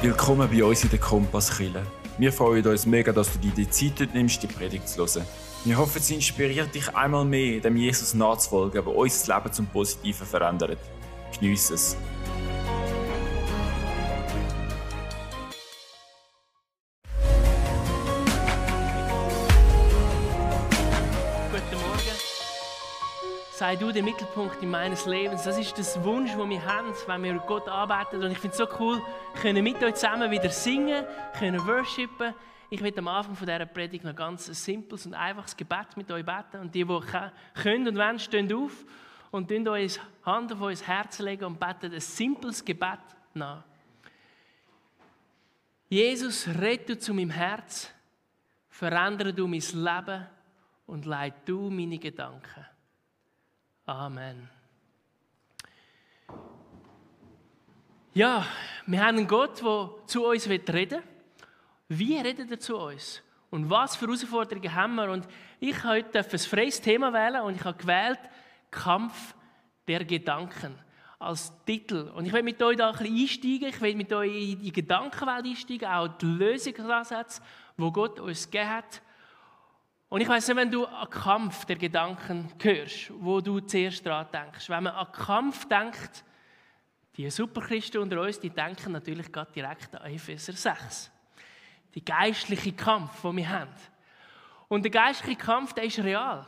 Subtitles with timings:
[0.00, 1.82] Willkommen bei uns in der Kompasskille.
[2.18, 5.26] Wir freuen uns mega, dass du dir die Zeit nimmst, die Predigt zu hören.
[5.64, 10.24] Wir hoffen, sie inspiriert dich einmal mehr, dem Jesus nachzufolgen, der unser Leben zum Positiven
[10.24, 10.78] verändert.
[11.32, 11.96] Geniess es.
[23.58, 25.42] Sei du der Mittelpunkt in meines Lebens.
[25.42, 28.22] Das ist das Wunsch, den wir haben, wenn wir Gott arbeiten.
[28.22, 29.02] Und ich finde es so cool,
[29.42, 31.04] können mit euch zusammen wieder singen,
[31.36, 32.34] können worshipen.
[32.70, 36.08] Ich werde am Anfang von dieser Predigt noch ganz ein simples und einfaches Gebet mit
[36.12, 36.60] euch beten.
[36.60, 38.86] Und die, die können und wollen, stehen auf
[39.32, 43.00] und tun euch Hand auf euer Herz legen und beten ein simples Gebet
[43.34, 43.64] nach.
[45.88, 47.90] Jesus, rette du zu meinem Herz,
[48.68, 50.26] verändere du mein Leben
[50.86, 52.67] und leid du meine Gedanken.
[53.88, 54.50] Amen.
[58.12, 58.44] Ja,
[58.84, 61.02] wir haben einen Gott, der zu uns reden will.
[61.88, 63.22] Wie redet er zu uns?
[63.48, 65.10] Und was für Herausforderungen haben wir?
[65.10, 65.26] Und
[65.58, 68.20] ich heute ein freies Thema wählen und ich habe gewählt
[68.70, 69.34] Kampf
[69.86, 70.78] der Gedanken
[71.18, 72.10] als Titel.
[72.14, 73.68] Und ich will mit euch da ein bisschen einsteigen.
[73.70, 77.40] Ich will mit euch in die Gedankenwelt einsteigen, auch die Lösungsansätze,
[77.78, 79.00] wo Gott uns gegeben hat.
[80.08, 84.26] Und ich weiß nicht, wenn du an Kampf der Gedanken hörst, wo du zuerst daran
[84.32, 84.68] denkst.
[84.70, 86.24] Wenn man an Kampf denkt,
[87.16, 91.10] die Superchristen unter uns, die denken natürlich gerade direkt an Epheser 6.
[91.94, 93.74] Die geistliche Kampf, den wir haben.
[94.68, 96.46] Und der geistliche Kampf, der ist real.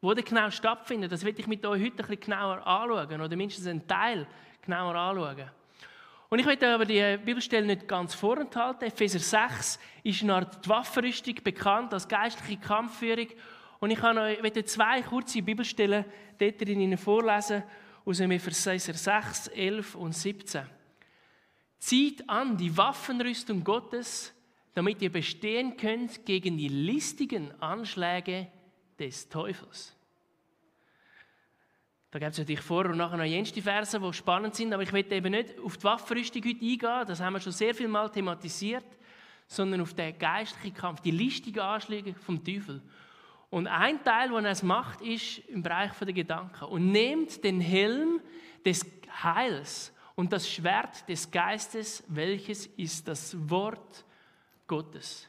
[0.00, 3.36] Wo der genau stattfindet, das will ich mit euch heute ein bisschen genauer anschauen, oder
[3.36, 4.26] mindestens einen Teil
[4.62, 5.50] genauer anschauen.
[6.28, 8.88] Und ich möchte aber die Bibelstelle nicht ganz vorenthalten.
[8.88, 13.28] Epheser 6 ist eine Art Waffenrüstung bekannt als geistliche Kampfführung.
[13.78, 16.04] Und ich möchte zwei kurze Bibelstellen
[16.38, 17.62] dort Ihnen vorlesen,
[18.04, 20.66] aus dem Epheser 6, 11 und 17.
[21.78, 24.32] Zieht an die Waffenrüstung Gottes,
[24.74, 28.48] damit ihr bestehen könnt gegen die listigen Anschläge
[28.98, 29.95] des Teufels.
[32.16, 34.90] Da gibt es natürlich vor und nachher noch jenste Verse, die spannend sind, aber ich
[34.90, 38.08] möchte eben nicht auf die Waffenrüstung heute eingehen, das haben wir schon sehr viel Mal
[38.08, 38.86] thematisiert,
[39.46, 42.80] sondern auf den geistlichen Kampf, die listigen Anschläge vom Teufel.
[43.50, 46.64] Und ein Teil, den er es macht, ist im Bereich der Gedanken.
[46.64, 48.22] Und nehmt den Helm
[48.64, 48.86] des
[49.22, 54.06] Heils und das Schwert des Geistes, welches ist das Wort
[54.66, 55.28] Gottes.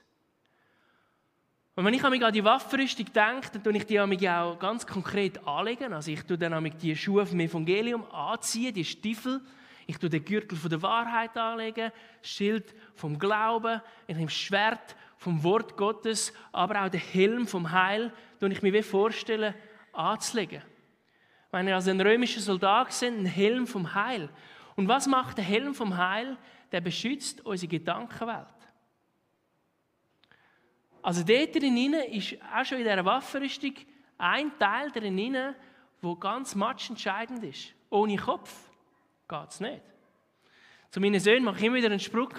[1.77, 5.93] Und wenn ich an die Waffenrüstung denke, dann tue ich die auch ganz konkret anlegen.
[5.93, 9.41] Also ich tue dann die Schuhe vom Evangelium anziehen, die Stiefel.
[9.85, 14.33] Ich tue den Gürtel von der Wahrheit anlegen, das Schild vom Glauben, ich nehme das
[14.33, 19.53] Schwert vom Wort Gottes, aber auch den Helm vom Heil, tue ich mir wie vorstellen,
[19.93, 20.63] anzulegen.
[21.51, 24.29] Wenn ihr also ein römischer Soldat sind, ein Helm vom Heil.
[24.75, 26.37] Und was macht der Helm vom Heil?
[26.71, 28.47] Der beschützt unsere Gedankenwelt.
[31.07, 33.73] Also dort drin ist auch schon in dieser Waffenrüstung
[34.17, 35.55] ein Teil drin, der
[36.19, 37.73] ganz matchentscheidend ist.
[37.89, 38.53] Ohne Kopf
[39.25, 39.81] geht es nicht.
[40.89, 42.33] Zu meinen Söhnen mache ich immer wieder einen Spruch,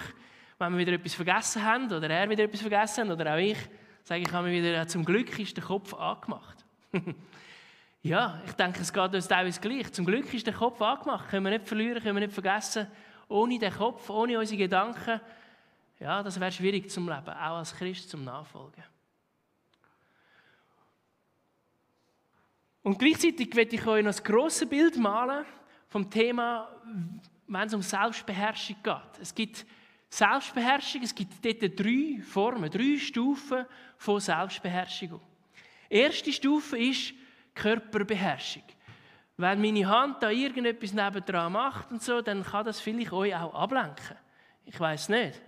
[0.59, 3.57] wenn wir wieder etwas vergessen haben oder er wieder etwas vergessen hat oder auch ich,
[4.03, 6.63] sage ich mir wieder, zum Glück ist der Kopf angemacht.
[8.03, 9.91] ja, ich denke, es geht uns teilweise gleich.
[9.93, 11.27] Zum Glück ist der Kopf angemacht.
[11.27, 12.85] Können wir nicht verlieren, können wir nicht vergessen.
[13.29, 15.21] Ohne den Kopf, ohne unsere Gedanken
[15.99, 18.83] ja, das wäre schwierig zum Leben, auch als Christ zum Nachfolgen.
[22.81, 25.45] Und gleichzeitig werde ich euch noch ein grosses Bild malen
[25.87, 26.69] vom Thema,
[27.47, 29.19] wenn es um Selbstbeherrschung geht.
[29.21, 29.65] Es gibt
[30.09, 33.65] Selbstbeherrschung, es gibt dort drei Formen, drei Stufen
[33.97, 35.19] von Selbstbeherrschung.
[35.89, 37.13] Erste Stufe ist
[37.53, 38.63] Körperbeherrschung.
[39.35, 43.53] Wenn meine Hand da irgendetwas nebendran macht und so, dann kann das vielleicht euch auch
[43.53, 44.17] ablenken.
[44.65, 45.41] Ich weiß nicht.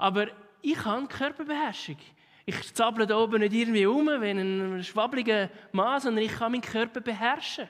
[0.00, 0.28] Aber
[0.62, 1.98] ich habe Körperbeherrschung.
[2.46, 6.62] Ich zabble da oben nicht irgendwie um wie ein schwabbliger Mann, sondern ich kann meinen
[6.62, 7.68] Körper beherrschen.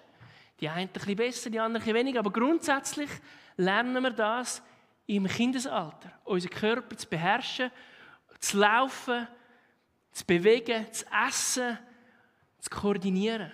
[0.60, 2.20] Die einen ein bisschen besser, die anderen ein bisschen weniger.
[2.20, 3.10] Aber grundsätzlich
[3.56, 4.62] lernen wir das
[5.08, 6.12] im Kindesalter.
[6.22, 7.72] Unseren Körper zu beherrschen,
[8.38, 9.26] zu laufen,
[10.12, 11.78] zu bewegen, zu essen,
[12.60, 13.50] zu koordinieren.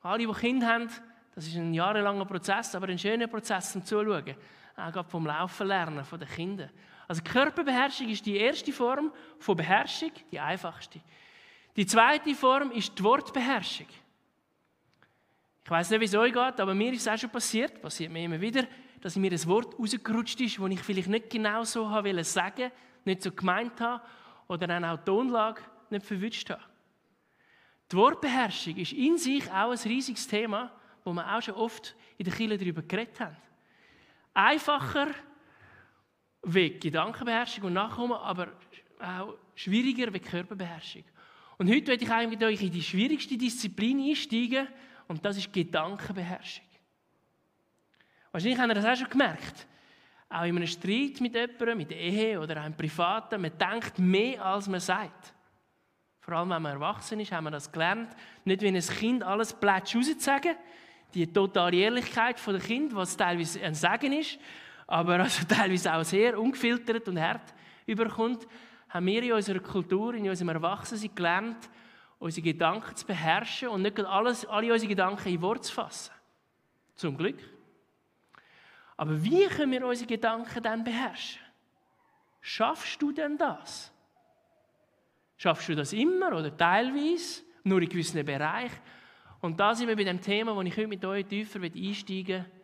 [0.00, 0.88] Alle, die Kinder haben,
[1.34, 4.36] das ist ein jahrelanger Prozess, aber ein schöner Prozess zum Zuschauen.
[4.76, 6.70] Auch vom Laufen lernen von den Kindern.
[7.08, 11.00] Also Körperbeherrschung ist die erste Form von Beherrschung, die einfachste.
[11.76, 13.86] Die zweite Form ist die Wortbeherrschung.
[15.64, 18.12] Ich weiß nicht, wie es euch geht, aber mir ist es auch schon passiert, passiert
[18.12, 18.66] mir immer wieder,
[19.00, 22.70] dass mir ein Wort rausgerutscht ist, das ich vielleicht nicht genau so haben sagen
[23.04, 24.02] nicht so gemeint habe
[24.48, 26.62] oder dann auch die Tonlage nicht verwünscht habe.
[27.90, 30.72] Die Wortbeherrschung ist in sich auch ein riesiges Thema,
[31.04, 33.36] wo wir auch schon oft in der Kirche darüber geredet haben.
[34.34, 35.08] Einfacher
[36.46, 38.48] wie Gedankenbeherrschung und Nachkommen, aber
[39.00, 41.04] auch schwieriger wie Körperbeherrschung.
[41.58, 44.68] Und heute werde ich mit euch in die schwierigste Disziplin einsteigen
[45.08, 46.64] und das ist Gedankenbeherrschung.
[48.30, 49.66] Wahrscheinlich habt ihr das auch schon gemerkt.
[50.28, 54.44] Auch in einem Streit mit jemandem, mit der Ehe oder einem Privaten, man denkt mehr,
[54.44, 55.32] als man sagt.
[56.20, 58.14] Vor allem, wenn man erwachsen ist, haben wir das gelernt.
[58.44, 60.56] Nicht wie ein Kind alles plätsch rauszusagen.
[61.14, 64.38] Die totale Ehrlichkeit der Kind, was teilweise ein Sagen ist,
[64.86, 67.54] aber also teilweise auch sehr ungefiltert und hart
[67.86, 68.46] überkommt,
[68.88, 71.68] haben wir in unserer Kultur, in unserem Erwachsensein gelernt,
[72.18, 76.12] unsere Gedanken zu beherrschen und nicht alles, alle unsere Gedanken in Wort zu fassen.
[76.94, 77.38] Zum Glück.
[78.96, 81.42] Aber wie können wir unsere Gedanken dann beherrschen?
[82.40, 83.92] Schaffst du denn das?
[85.36, 88.78] Schaffst du das immer oder teilweise, nur in gewissen Bereichen?
[89.40, 92.55] Und da sind wir bei dem Thema, wo ich heute mit euch tiefer einsteigen will.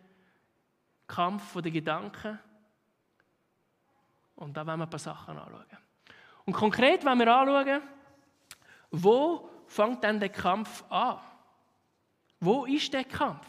[1.14, 2.38] Kampf der Gedanken.
[4.34, 5.66] Und da wollen wir ein paar Sachen anschauen.
[6.44, 7.82] Und konkret wollen wir anschauen,
[8.90, 11.18] wo fängt denn der Kampf an?
[12.40, 13.46] Wo ist der Kampf?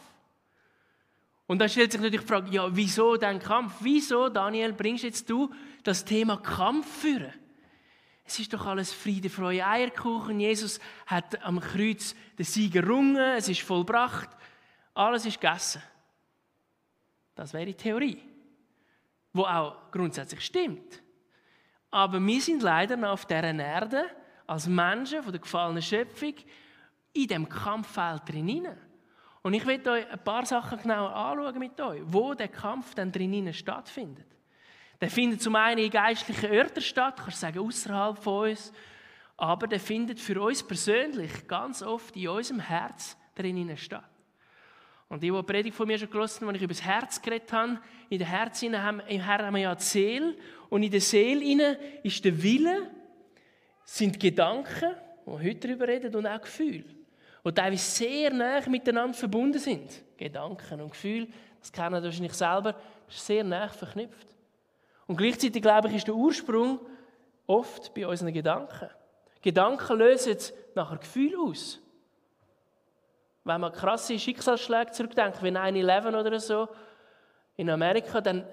[1.48, 3.76] Und da stellt sich natürlich die Frage, ja, wieso denn Kampf?
[3.80, 7.34] Wieso, Daniel, bringst jetzt du das Thema Kampf führen?
[8.26, 10.40] Es ist doch alles Friede, Freude, Eierkuchen.
[10.40, 14.30] Jesus hat am Kreuz den Sieg errungen, es ist vollbracht,
[14.94, 15.82] alles ist gegessen.
[17.36, 18.22] Das wäre die Theorie,
[19.34, 21.02] wo auch grundsätzlich stimmt.
[21.90, 24.06] Aber wir sind leider noch auf dieser Erde
[24.48, 26.34] als Menschen von der gefallenen Schöpfung
[27.14, 28.68] in dem Kampffeld drin.
[29.42, 33.12] Und ich werde euch ein paar Sachen genauer anschauen mit euch, wo der Kampf dann
[33.12, 34.28] drinnen stattfindet.
[35.02, 38.72] Der findet zum einen in geistlichen Orten statt, kannst sagen, außerhalb von uns.
[39.36, 44.13] Aber der findet für uns persönlich ganz oft in unserem Herz drinnen statt.
[45.14, 47.22] Und die, die die Predigt von mir schon gelesen haben, als ich über das Herz
[47.22, 47.80] geredet habe,
[48.10, 50.36] in der Herz haben, im Herzen haben wir ja die Seele.
[50.72, 52.90] Und in der Seele ist der Wille,
[53.84, 54.96] sind Gedanken,
[55.28, 56.86] die heute darüber reden, und auch Gefühle,
[57.46, 60.04] die teilweise sehr nah miteinander verbunden sind.
[60.18, 61.28] Gedanken und Gefühle,
[61.60, 62.76] das kennen wir wahrscheinlich selber,
[63.08, 64.30] ist sehr nah verknüpft.
[65.06, 66.80] Und gleichzeitig, glaube ich, ist der Ursprung
[67.46, 68.90] oft bei unseren Gedanken.
[69.44, 70.36] Gedanken lösen
[70.74, 71.83] nachher Gefühl aus.
[73.44, 76.70] Wenn man krasse Schicksalsschläge zurückdenkt, wie 9-11 oder so
[77.58, 78.46] in Amerika, dann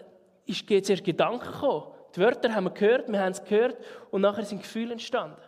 [0.47, 1.93] ist zuerst Gedanken gekommen.
[2.15, 3.77] Die Wörter haben wir gehört, wir haben es gehört
[4.11, 5.41] und nachher sind Gefühle entstanden.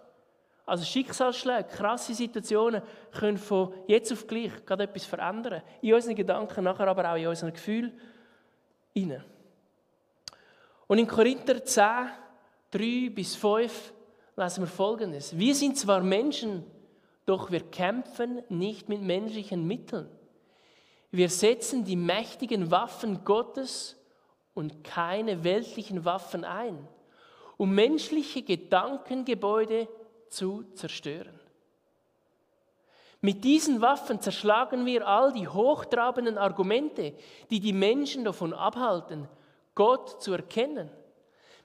[0.65, 5.63] Also Schicksalsschläge, krasse Situationen können von jetzt auf gleich gerade etwas verändern.
[5.81, 7.93] In unseren Gedanken, nachher aber auch in unseren Gefühlen.
[10.87, 11.85] Und in Korinther 10,
[12.71, 13.93] 3 bis 5
[14.37, 15.37] lesen wir folgendes.
[15.37, 16.65] Wir sind zwar Menschen,
[17.33, 20.07] doch wir kämpfen nicht mit menschlichen Mitteln.
[21.11, 23.97] Wir setzen die mächtigen Waffen Gottes
[24.53, 26.87] und keine weltlichen Waffen ein,
[27.57, 29.89] um menschliche Gedankengebäude
[30.29, 31.41] zu zerstören.
[33.23, 37.15] Mit diesen Waffen zerschlagen wir all die hochtrabenden Argumente,
[37.51, 39.27] die die Menschen davon abhalten,
[39.75, 40.91] Gott zu erkennen.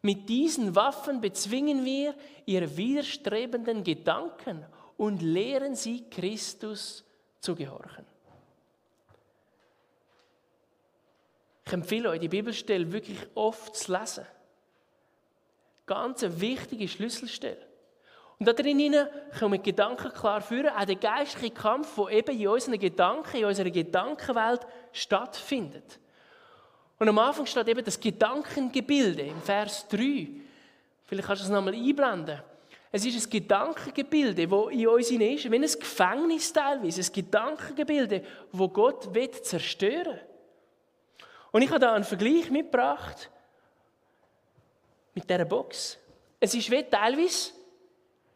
[0.02, 2.16] Mit diesen Waffen bezwingen wir
[2.46, 4.66] ihre widerstrebenden Gedanken
[4.98, 7.06] und lehren sie, Christus
[7.40, 8.06] zu gehorchen.
[11.66, 14.26] Ich empfehle euch, die Bibelstelle wirklich oft zu lesen.
[15.86, 17.66] Ganz eine wichtige Schlüsselstelle.
[18.40, 18.94] Und da drinnen
[19.40, 23.70] wir Gedanken klar führen, auch der geistliche Kampf, der eben in unseren Gedanken, in unserer
[23.70, 26.00] Gedankenwelt stattfindet.
[27.00, 30.28] Und am Anfang steht eben das Gedankengebilde im Vers 3.
[31.06, 32.42] Vielleicht kannst du es nochmal einblenden.
[32.92, 38.74] Es ist ein Gedankengebilde, das in uns ist, wie ein Gefängnis teilweise, ein Gedankengebilde, das
[38.74, 40.20] Gott will zerstören
[41.52, 43.30] Und ich habe da einen Vergleich mitgebracht
[45.14, 45.98] mit dieser Box.
[46.40, 47.52] Es ist wie teilweise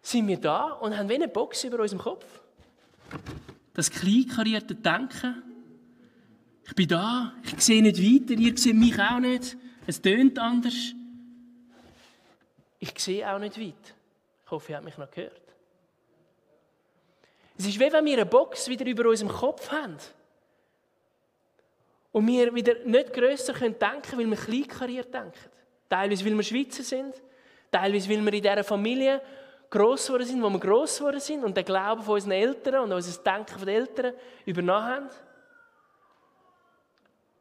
[0.01, 2.25] sind wir da und haben wie eine Box über unserem Kopf.
[3.73, 5.43] Das kleinkarierte Denken
[6.71, 9.57] ich bin da, ich sehe nicht weiter, ihr seht mich auch nicht.
[9.85, 10.93] Es tönt anders.
[12.79, 13.93] Ich sehe auch nicht weit.
[14.51, 15.41] Ich hoffe, ihr habt mich noch gehört.
[17.57, 19.95] Es ist wie wenn wir eine Box wieder über unserem Kopf haben.
[22.11, 25.39] Und wir wieder nicht grösser denken können, weil wir kleinkariert denken.
[25.87, 27.15] Teilweise, weil wir Schweizer sind.
[27.71, 29.21] Teilweise, weil wir in dieser Familie
[29.69, 32.91] gross geworden sind, wo wir gross geworden sind und den Glauben von unseren Eltern und
[32.91, 34.13] unser Denken von den Eltern
[34.45, 35.09] übernommen haben.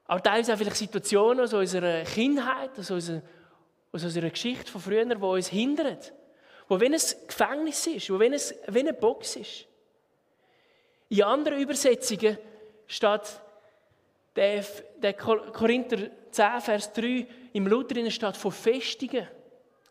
[0.05, 3.23] Aber teilweise auch vielleicht Situationen aus unserer Kindheit, aus unserer,
[3.91, 5.99] aus unserer Geschichte von früher, die uns hindern.
[6.71, 9.67] Wo wenn es Gefängnis ist, wo wenn es wie eine Box ist.
[11.09, 12.39] In anderen Übersetzungen
[12.87, 13.41] steht,
[14.37, 14.65] Der,
[15.03, 19.27] der Korinther 10, Vers 3 im Luther steht von Festungen.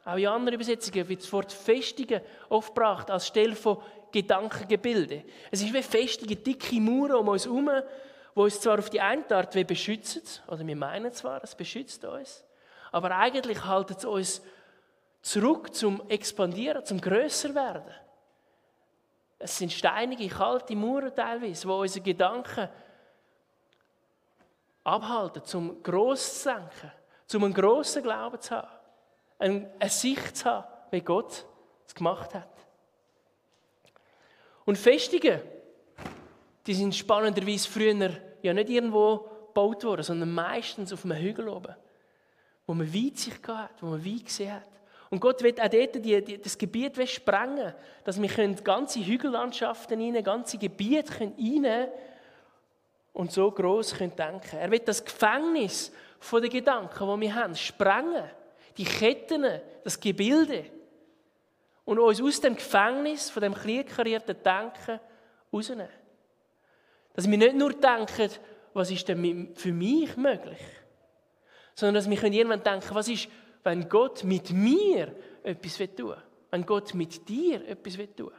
[0.05, 3.79] Auch in anderen Übersetzungen wird das Wort Festungen oft gebracht als Stelle von
[4.13, 5.25] Gedankengebilde.
[5.51, 7.69] Es ist wie Festungen, dicke Mauern um uns herum,
[8.33, 12.05] die uns zwar auf die eine Art wie beschützen, oder wir meinen zwar, es beschützt
[12.05, 12.45] uns,
[12.93, 14.41] aber eigentlich halten es uns
[15.21, 17.93] zurück zum Expandieren, zum Grösser werden.
[19.37, 22.69] Es sind steinige, kalte Mauern teilweise, wo unsere Gedanken
[24.83, 26.91] abhalten, zum gross zu denken,
[27.25, 28.67] zum einen grossen Glauben zu haben,
[29.37, 31.45] eine Sicht zu haben, wie Gott
[31.87, 32.49] es gemacht hat.
[34.65, 35.41] Und Festungen,
[36.67, 38.11] die sind spannenderweise früher
[38.41, 41.75] ja nicht irgendwo gebaut worden, sondern meistens auf einem Hügel oben,
[42.67, 44.78] wo man Weitsicht hat, wo man weit gesehen hat.
[45.09, 47.73] Und Gott wird auch dort die, die, das Gebiet sprengen,
[48.03, 51.87] dass wir ganze Hügellandschaften rein, ganze Gebiete rein
[53.13, 54.57] und so groß können denken.
[54.57, 55.91] Er wird das Gefängnis
[56.31, 58.29] den Gedanken, die wir haben, sprengen,
[58.77, 59.45] die Ketten,
[59.83, 60.65] das Gebilde
[61.85, 64.99] und uns aus dem Gefängnis von dem kleinkarierten Denken
[65.51, 65.89] rausnehmen.
[67.13, 68.29] Dass wir nicht nur denken,
[68.73, 70.59] was ist denn für mich möglich,
[71.73, 73.27] sondern dass wir irgendwann denken, was ist
[73.63, 76.23] wenn Gott mit mir etwas tun will.
[76.51, 78.31] Wenn Gott mit dir etwas tun will.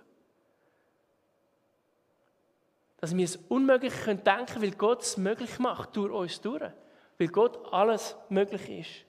[2.99, 6.71] Dass wir es unmöglich denken können, weil Gott es möglich macht, durch uns durch.
[7.19, 9.07] Weil Gott alles möglich ist.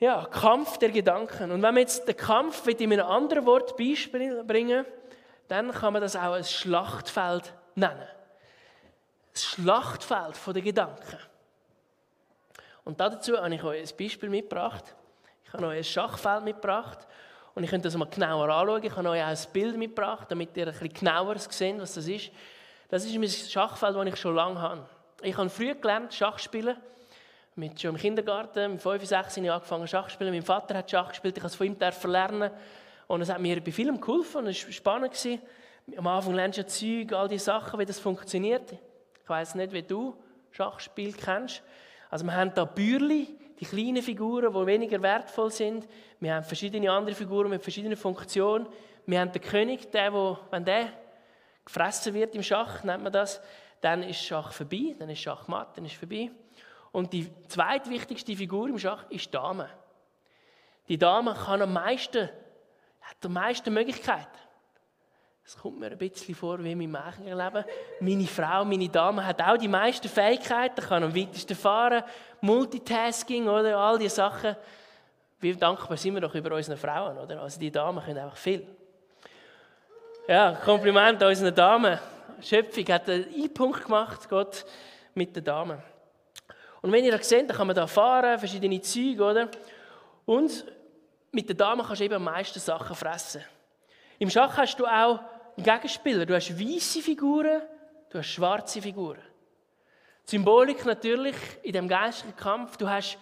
[0.00, 1.50] Ja, Kampf der Gedanken.
[1.50, 4.86] Und wenn wir jetzt den Kampf in einem anderen Wort bringen,
[5.46, 8.08] dann kann man das auch ein Schlachtfeld nennen.
[9.32, 11.18] Das Schlachtfeld der Gedanken.
[12.84, 14.94] Und dazu habe ich euch ein Beispiel mitgebracht.
[15.44, 17.06] Ich habe euch ein Schachfeld mitgebracht.
[17.54, 18.82] Und ich könnt das mal genauer anschauen.
[18.84, 22.06] Ich habe euch auch ein Bild mitgebracht, damit ihr ein bisschen genauer seht, was das
[22.06, 22.30] ist.
[22.88, 24.86] Das ist mein Schachfeld, das ich schon lange habe.
[25.22, 26.76] Ich habe früh gelernt, Schach spielen.
[27.56, 30.32] Mit schon im Kindergarten, mit 5, 6 habe ich angefangen Schach zu spielen.
[30.32, 32.50] Mein Vater hat Schach gespielt, ich durfte von ihm lernen.
[33.06, 35.40] Und es hat mir bei vielem geholfen und es war spannend.
[35.96, 38.72] Am Anfang lernst du Zeug, all diese Sachen, wie das funktioniert.
[38.72, 40.16] Ich weiß nicht, wie du
[40.52, 41.62] Schachspiel kennst.
[42.10, 43.28] Also wir haben da Bürli,
[43.60, 45.86] die kleinen Figuren, die weniger wertvoll sind.
[46.18, 48.66] Wir haben verschiedene andere Figuren mit verschiedenen Funktionen.
[49.06, 50.92] Wir haben den König, der, wo, wenn der
[51.64, 53.40] gefressen wird im Schach, nennt man das,
[53.80, 56.30] dann ist Schach vorbei, dann ist Schach matt, dann ist vorbei.
[56.92, 59.68] Und die zweitwichtigste Figur im Schach ist die Dame.
[60.88, 62.28] Die Dame kann am meisten,
[63.00, 64.26] hat am meisten Möglichkeiten.
[65.44, 67.64] Es kommt mir ein bisschen vor wie im Märchenleben.
[68.00, 72.04] Meine Frau, meine Dame hat auch die meisten Fähigkeiten, kann am weitesten fahren,
[72.40, 74.54] Multitasking oder all diese Sachen.
[75.40, 77.40] Wie dankbar sind wir doch über unsere Frauen, oder?
[77.40, 78.66] Also die Damen können einfach viel.
[80.28, 81.98] Ja, Kompliment an unsere Damen.
[82.42, 84.64] Schöpfung hat einen E-Punkt gemacht, Gott,
[85.14, 85.82] mit den Damen.
[86.82, 89.48] Und wenn ihr das seht, dann kann man da fahren, verschiedene Züge, oder?
[90.24, 90.64] Und
[91.32, 93.42] mit den Damen kannst du eben am meisten Sachen fressen.
[94.20, 95.20] Im Schach hast du auch
[95.56, 96.26] Gegenspieler.
[96.26, 97.62] Du hast weiße Figuren,
[98.10, 99.22] du hast schwarze Figuren.
[100.26, 103.16] Symbolik natürlich in dem geistlichen Kampf, du hast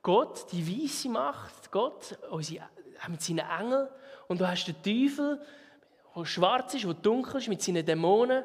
[0.00, 2.68] Gott, die weiße Macht, Gott unsere,
[3.08, 3.88] mit seinen Engeln,
[4.28, 5.40] und du hast den Teufel,
[6.14, 8.44] der schwarz ist, der dunkel ist, mit seinen Dämonen,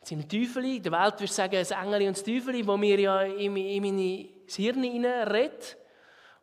[0.00, 0.76] mit seinen Teufeln.
[0.76, 3.56] In der Welt würde ich sagen, das Engel und das Teufel, wo mir ja in,
[3.56, 5.78] in mein Hirn hineinredet.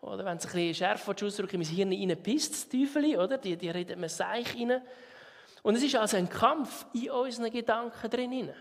[0.01, 3.38] Oder wenn es ein bisschen schärfer ausdrückt, in mein Hirn hineinpisst, das Teufel, oder?
[3.38, 4.82] Die, die redet mir Seich rein.
[5.62, 8.53] Und es ist also ein Kampf in unseren Gedanken drin.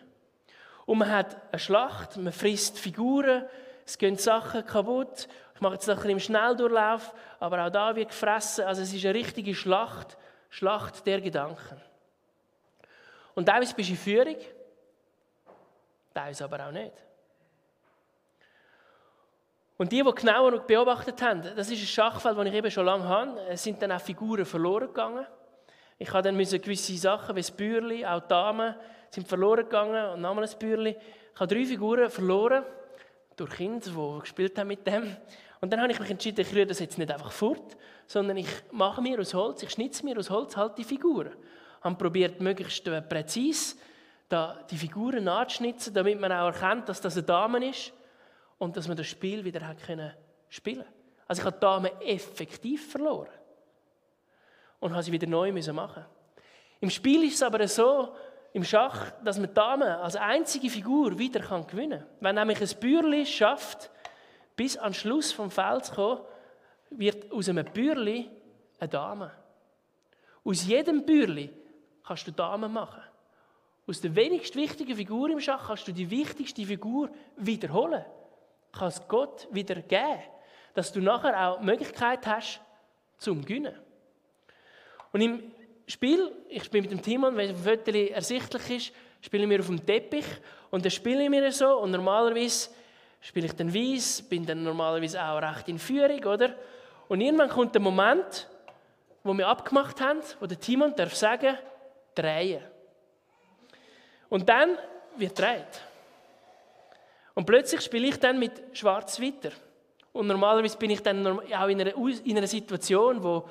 [0.84, 3.44] Und man hat eine Schlacht, man frisst Figuren,
[3.86, 5.28] es gehen Sachen kaputt.
[5.54, 8.64] Ich mache jetzt noch ein bisschen im Schnelldurchlauf, aber auch da wird gefressen.
[8.64, 10.16] Also es ist eine richtige Schlacht,
[10.50, 11.80] Schlacht der Gedanken.
[13.34, 14.36] Und teilweise bist du in Führung,
[16.12, 16.92] teilweise aber auch nicht.
[19.78, 23.04] Und die, die genauer beobachtet haben, das ist ein Schachfeld, das ich eben schon lange
[23.04, 25.24] habe, es sind dann auch Figuren verloren gegangen.
[25.98, 28.74] Ich habe dann gewisse Sachen wie das Bürli, auch die Damen,
[29.10, 30.96] sind verloren gegangen und nochmal ein Bürli.
[31.32, 32.64] Ich habe drei Figuren verloren
[33.36, 35.16] durch Kinder, die gespielt haben mit dem.
[35.60, 37.76] Und dann habe ich mich entschieden, ich rühre das jetzt nicht einfach fort,
[38.08, 41.32] sondern ich mache mir aus Holz, ich schnitze mir aus Holz halt die Figuren.
[41.78, 43.76] Ich habe probiert, möglichst äh, präzise
[44.70, 47.92] die Figuren nachzuschnitzen, damit man auch erkennt, dass das eine Dame ist
[48.58, 50.12] und dass man das Spiel wieder hat können
[50.48, 50.84] spielen
[51.26, 53.32] Also ich habe die Dame effektiv verloren
[54.80, 56.04] und habe sie wieder neu machen
[56.80, 58.14] Im Spiel ist es aber so,
[58.52, 62.08] im Schach, dass man die Dame als einzige Figur wieder kann gewinnen kann.
[62.20, 63.90] Wenn nämlich ein Bürli schafft,
[64.56, 66.20] bis an Schluss vom Feld zu kommen,
[66.90, 68.30] wird aus einem Bürli
[68.80, 69.30] eine Dame.
[70.44, 71.50] Aus jedem Bürli
[72.04, 73.02] kannst du Dame machen.
[73.86, 78.04] Aus der wenigst wichtigen Figur im Schach kannst du die wichtigste Figur wiederholen.
[78.72, 80.22] Kannst Gott wieder geben,
[80.74, 82.60] dass du nachher auch die Möglichkeit hast,
[83.18, 83.74] zum Gewinnen.
[85.12, 85.52] Und im
[85.86, 89.84] Spiel, ich spiele mit dem Timon, wenn es auf ersichtlich ist, spielen wir auf dem
[89.84, 90.26] Teppich
[90.70, 92.70] und dann spielen wir so und normalerweise
[93.20, 96.54] spiele ich dann weiss, bin dann normalerweise auch recht in Führung, oder?
[97.08, 98.48] Und irgendwann kommt der Moment,
[99.24, 101.58] wo wir abgemacht haben, wo der Timon darf sagen,
[102.14, 102.62] drehen.
[104.28, 104.76] Und dann
[105.16, 105.82] wird dreht.
[107.38, 109.50] Und plötzlich spiele ich dann mit Schwarz weiter.
[110.12, 113.48] Und normalerweise bin ich dann auch in einer, in einer Situation, wo,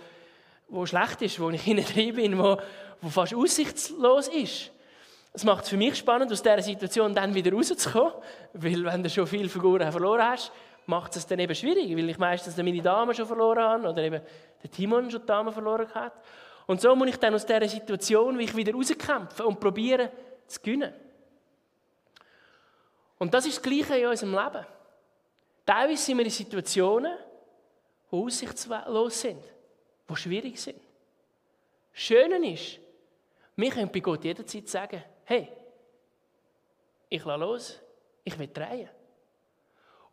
[0.68, 2.58] wo schlecht ist, wo ich hinten drin bin, wo,
[3.00, 4.72] wo fast aussichtslos ist.
[5.32, 8.12] Es macht es für mich spannend, aus dieser Situation dann wieder rauszukommen,
[8.56, 10.52] weil wenn du schon viele Figuren verloren hast,
[10.86, 14.22] macht es dann eben schwierig, weil ich meistens meine Damen schon verloren habe oder eben
[14.62, 16.12] der Timon schon die Damen verloren hat.
[16.66, 20.10] Und so muss ich dann aus dieser Situation wie ich wieder rauskämpfen und probieren
[20.46, 20.94] zu gewinnen.
[23.18, 24.66] Und das ist das Gleiche in unserem Leben.
[25.66, 27.18] Teilweise sind wir in Situationen,
[28.12, 29.44] die aussichtslos sind,
[30.10, 30.80] die schwierig sind.
[31.92, 32.80] Das Schöne ist,
[33.56, 35.50] wir können bei Gott jederzeit sagen, hey,
[37.10, 37.80] ich lasse los,
[38.24, 38.90] ich will drehen.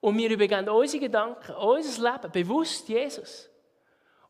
[0.01, 3.51] Und wir übergeben unsere Gedanken, unser Leben bewusst Jesus.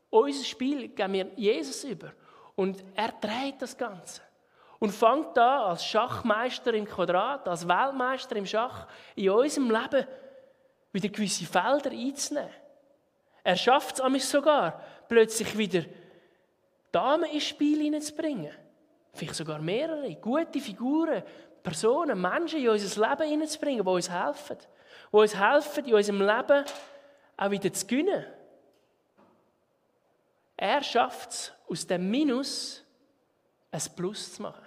[0.09, 2.13] Unser Spiel geben wir Jesus über.
[2.55, 4.21] Und er dreht das Ganze.
[4.79, 10.07] Und fängt da als Schachmeister im Quadrat, als Weltmeister im Schach in unserem Leben
[10.91, 12.51] wieder gewisse Felder einzunehmen.
[13.43, 15.85] Er schafft es sogar, plötzlich wieder
[16.91, 18.51] Damen ins Spiel hineinzubringen.
[19.13, 21.23] Vielleicht sogar mehrere, gute Figuren,
[21.61, 24.57] Personen, Menschen in unser Leben hineinzubringen, die uns helfen.
[25.11, 26.65] Die uns helfen, in unserem Leben
[27.37, 28.25] auch wieder zu gewinnen.
[30.57, 32.83] Er schafft es, aus dem Minus
[33.71, 34.64] ein Plus zu machen.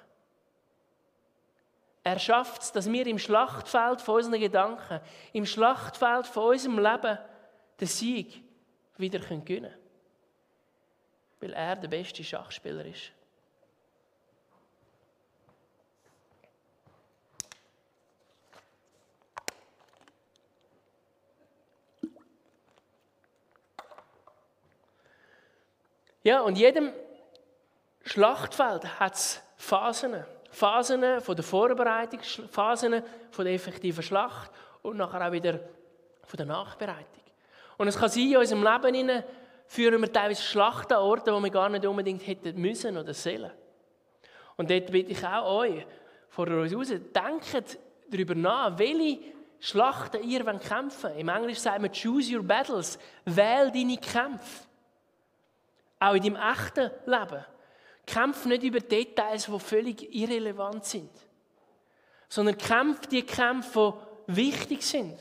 [2.09, 5.03] Er schafft es, dass wir im Schlachtfeld von unseren Gedanken,
[5.35, 7.19] im Schlachtfeld von unserem Leben
[7.79, 8.43] den Sieg
[8.97, 9.75] wieder gewinnen können.
[11.39, 13.13] Weil er der beste Schachspieler ist.
[26.23, 26.91] Ja, und jedem
[28.01, 30.25] Schlachtfeld hat es Phasen.
[30.51, 34.51] Phasen von der Vorbereitung, Phasen von der effektiven Schlacht
[34.83, 35.61] und nachher auch wieder
[36.25, 37.23] von der Nachbereitung.
[37.77, 39.25] Und es kann sein, in unserem Leben
[39.67, 43.51] führen wir teilweise Schlachten an Orten, wo wir gar nicht unbedingt hätten müssen oder sollen.
[44.57, 45.87] Und dort bitte ich auch euch,
[46.29, 47.79] vor uns raus, denkt
[48.11, 49.21] darüber nach, welche
[49.61, 51.19] Schlachten ihr kämpfen wollt.
[51.19, 54.67] Im Englisch sagt man «choose your battles», wähl deine Kämpfe.
[56.01, 57.45] Auch in deinem echten Leben.
[58.09, 61.11] Kämpf nicht über Details, die völlig irrelevant sind.
[62.29, 63.95] Sondern kämpf die Kämpfe,
[64.27, 65.19] die wichtig sind.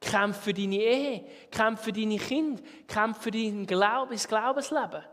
[0.00, 5.04] Kämpf für deine Ehe, kämpf für deine Kinder, kämpf für dein Glaube, Glaubensleben.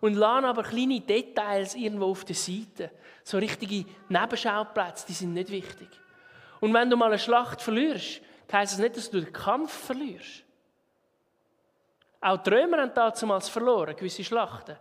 [0.00, 2.92] Und lass aber kleine Details irgendwo auf der Seite.
[3.24, 5.88] So richtige Nebenschauplätze, die sind nicht wichtig.
[6.60, 8.20] Und wenn du mal eine Schlacht verlierst,
[8.52, 10.44] heisst das nicht, dass du den Kampf verlierst.
[12.20, 14.76] Auch die Römer haben damals verloren, gewisse Schlachten.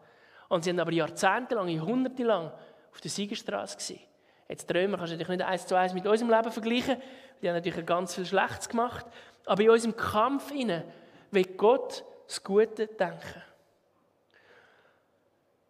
[0.50, 2.52] Und sie haben aber jahrzehntelang, jahrhundertelang
[2.92, 4.00] auf der Siegerstraße.
[4.48, 7.02] Jetzt Römer kannst du natürlich nicht eins zu eins mit unserem Leben vergleichen.
[7.42, 9.06] Die haben natürlich ganz viel Schlechtes gemacht.
[9.46, 10.86] Aber in unserem Kampf inne
[11.32, 13.44] will Gott das Gute denken.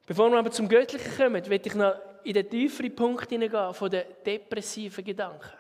[0.05, 3.89] Bevor wir aber zum Göttlichen kommen, will ich noch in den tieferen Punkt hineingehen von
[3.89, 5.53] den depressiven Gedanken.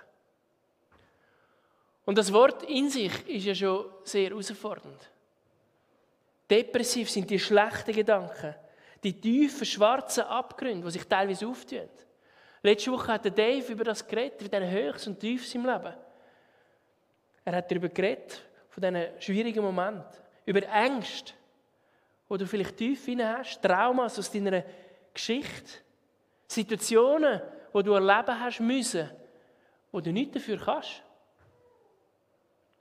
[2.05, 5.09] Und das Wort in sich ist ja schon sehr herausfordernd.
[6.49, 8.55] Depressiv sind die schlechten Gedanken,
[9.07, 11.87] die tiefen, schwarzen Abgründe, die sich teilweise auftun.
[12.61, 15.93] Letzte Woche hat Dave über das geredet, über diesen Höchst und Tiefs im Leben.
[17.45, 21.33] Er hat darüber geredet, von diesen schwierigen Momenten, über Ängste,
[22.27, 24.63] wo du vielleicht tief hinein hast, Traumas aus deiner
[25.13, 25.79] Geschichte,
[26.45, 27.41] Situationen,
[27.71, 29.09] wo du erleben hast müssen,
[29.91, 31.01] wo du nicht dafür kannst.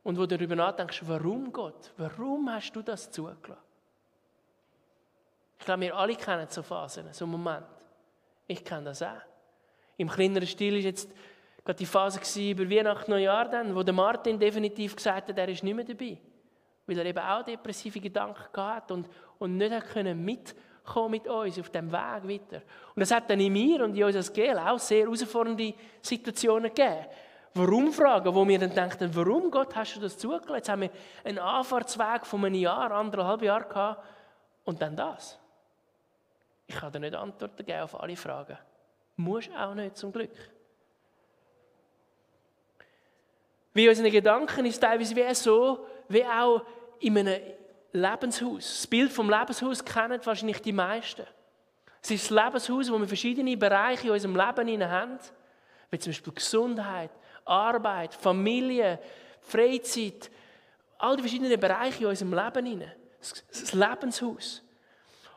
[0.03, 3.66] Und wo du darüber nachdenkst, warum Gott, warum hast du das zugelassen?
[5.59, 7.67] Ich glaube, wir alle kennen so Phasen, so Momente.
[8.47, 9.23] Ich kenne das auch.
[9.97, 11.11] Im kleineren Stil war jetzt
[11.65, 15.65] gerade die Phase über Weihnachten, Neujahr, dann, wo der Martin definitiv gesagt hat, er ist
[15.65, 16.19] nicht mehr dabei.
[16.87, 21.59] Weil er eben auch depressive Gedanken hatte und, und nicht hat können mitkommen mit uns
[21.59, 22.63] auf dem Weg weiter.
[22.95, 26.73] Und es hat dann in mir und in uns als GL auch sehr herausfordernde Situationen
[26.73, 27.07] gegeben.
[27.55, 30.55] Warum fragen, wo wir dann denken, warum Gott hast du das zugelassen?
[30.57, 30.91] Jetzt haben wir
[31.25, 34.05] einen Anfahrtsweg von einem Jahr, anderthalb Jahr gehabt
[34.65, 35.39] und dann das.
[36.67, 38.59] Ich kann dir nicht Antworten geben auf alle Fragen.
[39.17, 40.33] Muss auch nicht, zum Glück.
[43.73, 46.63] Wie unsere Gedanken ist teilweise wie so, wie auch
[47.01, 47.41] in einem
[47.93, 48.79] Lebenshaus.
[48.79, 51.27] Das Bild vom Lebenshaus kennen wahrscheinlich die meisten.
[52.03, 55.19] Es ist das Lebenshaus, wo wir verschiedene Bereiche in unserem Leben haben,
[55.91, 57.11] wie zum Beispiel Gesundheit,
[57.45, 58.99] Arbeit, Familie,
[59.41, 60.31] Freizeit,
[60.99, 62.85] all die verschiedenen Bereiche in unserem Leben.
[63.19, 64.63] Das Lebenshaus.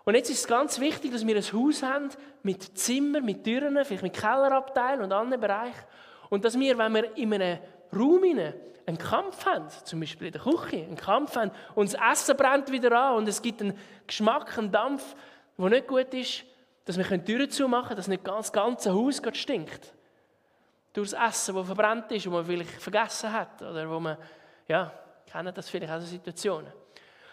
[0.10, 2.10] Und jetzt ist es ganz wichtig, dass wir ein Haus haben
[2.42, 5.86] mit Zimmer, mit Türen, vielleicht mit Kellerabteil und anderen Bereichen.
[6.32, 7.60] Und dass wir, wenn wir in einem
[7.96, 12.36] Raum einen Kampf haben, zum Beispiel in der Küche, einen Kampf haben und das Essen
[12.36, 15.16] brennt wieder an und es gibt einen Geschmack, einen Dampf,
[15.60, 16.44] der nicht gut ist,
[16.86, 19.94] dass wir Türen zumachen können, dass nicht das ganze Haus stinkt.
[20.92, 23.62] Durch das Essen, das verbrannt ist und man vielleicht vergessen hat.
[23.62, 24.18] Oder wo man,
[24.68, 24.92] ja,
[25.32, 26.74] kennen das vielleicht auch so Situationen.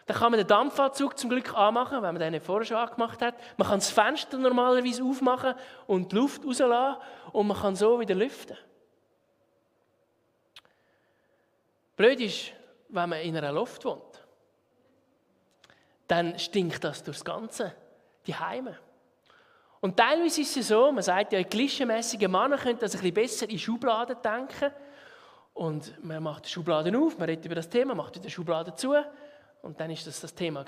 [0.06, 3.34] Dann kann man den Dampfanzug zum Glück anmachen, wenn man den vorher schon angemacht hat.
[3.56, 5.54] Man kann das Fenster normalerweise aufmachen
[5.88, 7.00] und die Luft rauslassen
[7.32, 8.56] und man kann so wieder lüften.
[11.96, 12.52] Blöd ist,
[12.88, 14.22] wenn man in einer Luft wohnt.
[16.06, 17.74] Dann stinkt das durchs Ganze,
[18.26, 18.78] die Heime.
[19.80, 23.50] Und teilweise ist es so, man sagt ja, klischeemäßige Männer können das ein bisschen besser
[23.50, 24.70] in Schubladen denken.
[25.52, 28.94] Und man macht die Schubladen auf, man redet über das Thema, macht wieder Schubladen zu.
[29.66, 30.64] Und dann ist das das Thema.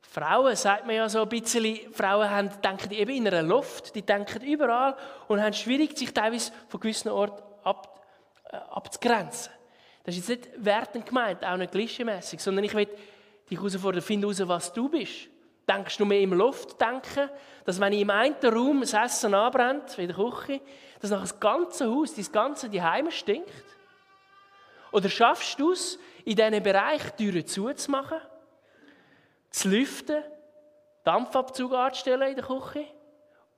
[0.00, 4.02] Frauen, sagt man ja so ein bisschen, Frauen haben, denken eben in einer Luft, die
[4.02, 4.96] denken überall
[5.28, 8.04] und haben schwierig, sich teilweise von gewissen Orten ab,
[8.50, 9.52] äh, abzugrenzen.
[10.02, 12.88] Das ist jetzt nicht wertend gemeint, auch nicht klischeemässig, sondern ich will
[13.48, 15.28] dich herausfordern, finde heraus, was du bist.
[15.68, 17.30] Denkst du mehr im Luft denken,
[17.64, 20.60] dass wenn ich im einen Raum das Essen anbrennt, wie in der Küche,
[21.00, 23.77] dass nach das ganze Haus, das ganze Heim stinkt?
[24.92, 28.20] Oder schaffst du es, in diesen Bereich Türen zuzumachen,
[29.50, 30.22] zu lüften,
[31.04, 32.86] Dampfabzug anzustellen in der Küche,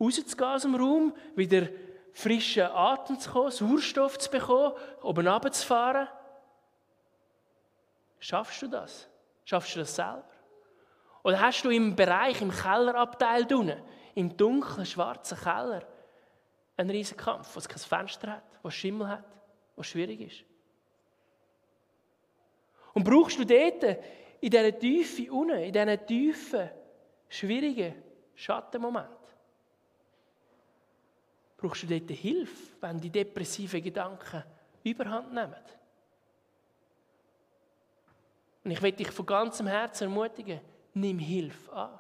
[0.00, 1.68] rauszugehen aus dem Raum, wieder
[2.12, 6.08] frischen Atem zu bekommen, Sauerstoff zu bekommen, oben runterzufahren?
[8.18, 9.08] Schaffst du das?
[9.44, 10.24] Schaffst du das selber?
[11.22, 13.82] Oder hast du im Bereich, im Kellerabteil drinnen,
[14.14, 15.82] im dunklen, schwarzen Keller,
[16.76, 19.24] einen riesen Kampf, wo es kein Fenster hat, wo Schimmel hat,
[19.76, 20.49] wo schwierig ist?
[22.92, 23.98] Und brauchst du dort,
[24.40, 26.70] in dieser Tiefe unten, in diesen tiefen,
[27.28, 27.94] schwierigen
[28.34, 29.08] Schattenmoment,
[31.56, 34.42] brauchst du dort Hilfe, wenn die depressiven Gedanken
[34.82, 35.54] überhand nehmen?
[38.64, 40.60] Und ich will dich von ganzem Herzen ermutigen,
[40.94, 41.98] nimm Hilfe an.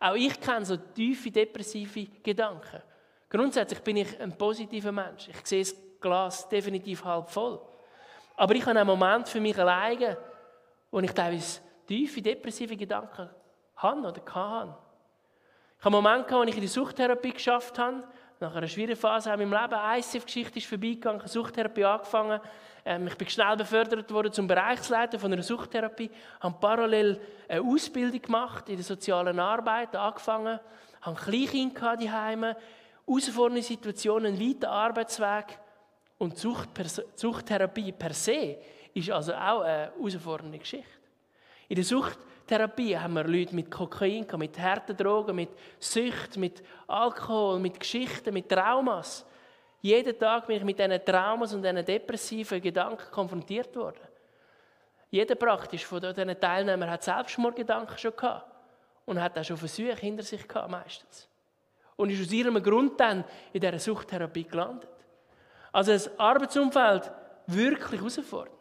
[0.00, 2.82] Auch ich kenne so tiefe depressive Gedanken.
[3.28, 5.28] Grundsätzlich bin ich ein positiver Mensch.
[5.28, 7.60] Ich sehe das Glas definitiv halb voll.
[8.36, 10.16] Aber ich habe einen Moment für mich alleine,
[10.90, 13.28] wo ich teilweise tiefe depressive Gedanken
[13.76, 14.76] habe oder hatte.
[15.78, 18.04] Ich habe einen Moment, wo ich in die Suchttherapie geschafft habe.
[18.40, 22.40] Nach einer schwierigen Phase in meinem Leben, eine ICF-Geschichte ist vorbeigegangen, eine Suchttherapie angefangen.
[22.84, 28.20] Ähm, ich bin schnell befördert worden zum Bereichsleiter von einer Suchttherapie, habe parallel eine Ausbildung
[28.20, 30.58] gemacht in der sozialen Arbeit, angefangen,
[31.02, 32.56] habe Kleinkinder die Heime,
[33.06, 35.58] herausfordernde Situationen, einen weiten Arbeitsweg
[36.22, 36.68] und Sucht,
[37.16, 38.56] Suchttherapie per se
[38.94, 40.86] ist also auch eine herausfordernde Geschichte.
[41.68, 47.58] In der Suchttherapie haben wir Leute mit Kokain, mit harten Drogen, mit Sucht, mit Alkohol,
[47.58, 49.26] mit Geschichten, mit Traumas.
[49.80, 54.06] Jeden Tag bin ich mit diesen Traumas und diesen depressiven Gedanken konfrontiert worden.
[55.10, 58.46] Jeder praktisch von diesen Teilnehmern hat Selbstmordgedanken schon gehabt
[59.06, 61.28] und hat auch schon Versuche hinter sich gehabt, meistens.
[61.96, 64.88] Und ist aus ihrem Grund dann in dieser Suchttherapie gelandet.
[65.72, 67.10] Also das Arbeitsumfeld
[67.46, 68.56] wirklich herausfordernd,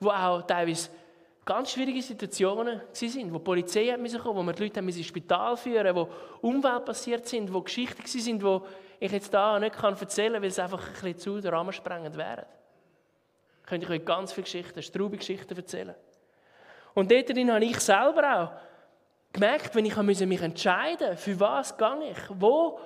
[0.00, 0.90] wo auch teilweise
[1.44, 5.56] ganz schwierige Situationen sind, wo die Polizei hat kommen, wo wir die Leute ins Spital
[5.56, 6.08] führen wo
[6.40, 8.66] Umwelt passiert sind, wo Geschichten sind, wo
[8.98, 12.16] ich jetzt da nicht erzählen kann, weil es einfach ein bisschen zu den Rahmen sprengend
[12.16, 12.46] wäre.
[13.64, 15.94] Könnte ich euch ganz viele Geschichten, straube Geschichten erzählen.
[16.94, 18.52] Und dort habe ich selber auch
[19.32, 22.80] gemerkt, wenn ich mich entscheiden musste, für was gehe ich, wo,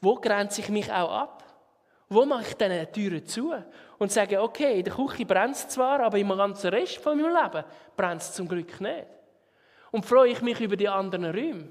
[0.00, 1.44] wo grenze ich mich auch ab.
[2.12, 3.54] Wo mache ich diese Türen zu?
[3.98, 7.34] Und sage, okay, in der Küche brennt es zwar, aber im ganzen Rest von meinem
[7.34, 7.64] Leben
[7.96, 9.06] brennt es zum Glück nicht.
[9.90, 11.68] Und freue ich mich über die anderen Räume.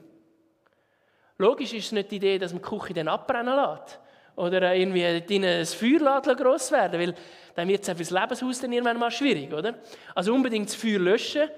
[1.38, 4.00] Logisch ist es nicht die Idee, dass man die Küche dann abbrennen lässt.
[4.36, 7.16] Oder irgendwie drinnen ein Feuer gross werden weil
[7.54, 9.76] dann wird es auch das Lebenshaus dann irgendwann mal schwierig, oder?
[10.16, 11.50] Also unbedingt das Feuer löschen,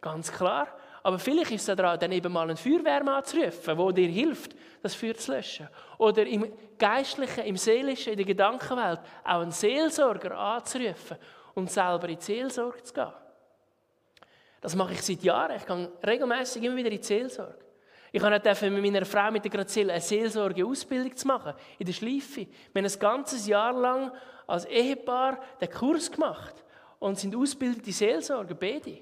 [0.00, 0.68] ganz klar.
[1.02, 4.94] Aber vielleicht ist es daran, dann eben mal einen Feuerwehrmann anzurufen, der dir hilft, das
[4.94, 5.68] Feuer zu löschen.
[5.98, 11.16] Oder im Geistlichen, im Seelischen, in der Gedankenwelt auch einen Seelsorger anzurufen
[11.54, 13.12] und selber in die Seelsorge zu gehen.
[14.60, 15.56] Das mache ich seit Jahren.
[15.56, 17.58] Ich gehe regelmäßig immer wieder in die Seelsorge.
[18.12, 22.46] Ich durfte mit meiner Frau, mit der Grazil, eine Seelsorge-Ausbildung zu machen, in der Schleife.
[22.72, 24.12] Wir haben ein ganzes Jahr lang
[24.46, 26.62] als Ehepaar den Kurs gemacht
[26.98, 28.98] und sind ausgebildete Seelsorger, beide.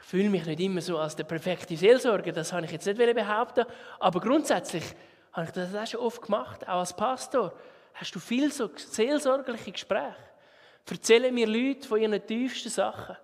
[0.00, 3.14] Ich fühle mich nicht immer so als der perfekte Seelsorger, das habe ich jetzt nicht
[3.14, 3.66] behaupten,
[3.98, 4.84] aber grundsätzlich
[5.32, 7.52] habe ich das auch schon oft gemacht, auch als Pastor.
[7.94, 10.14] Hast du viel so seelsorgerliche Gespräche?
[10.88, 13.16] Erzählen mir Leute von ihren tiefsten Sachen.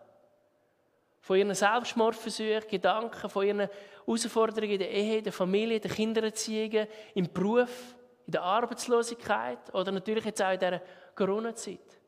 [1.20, 3.68] Von ihren Selbstmordversuchen, Gedanken, von ihren
[4.04, 7.94] Herausforderungen in der Ehe, der Familie, der Kindererziehung, im Beruf,
[8.26, 10.82] in der Arbeitslosigkeit oder natürlich jetzt auch in dieser
[11.14, 11.98] Corona-Zeit.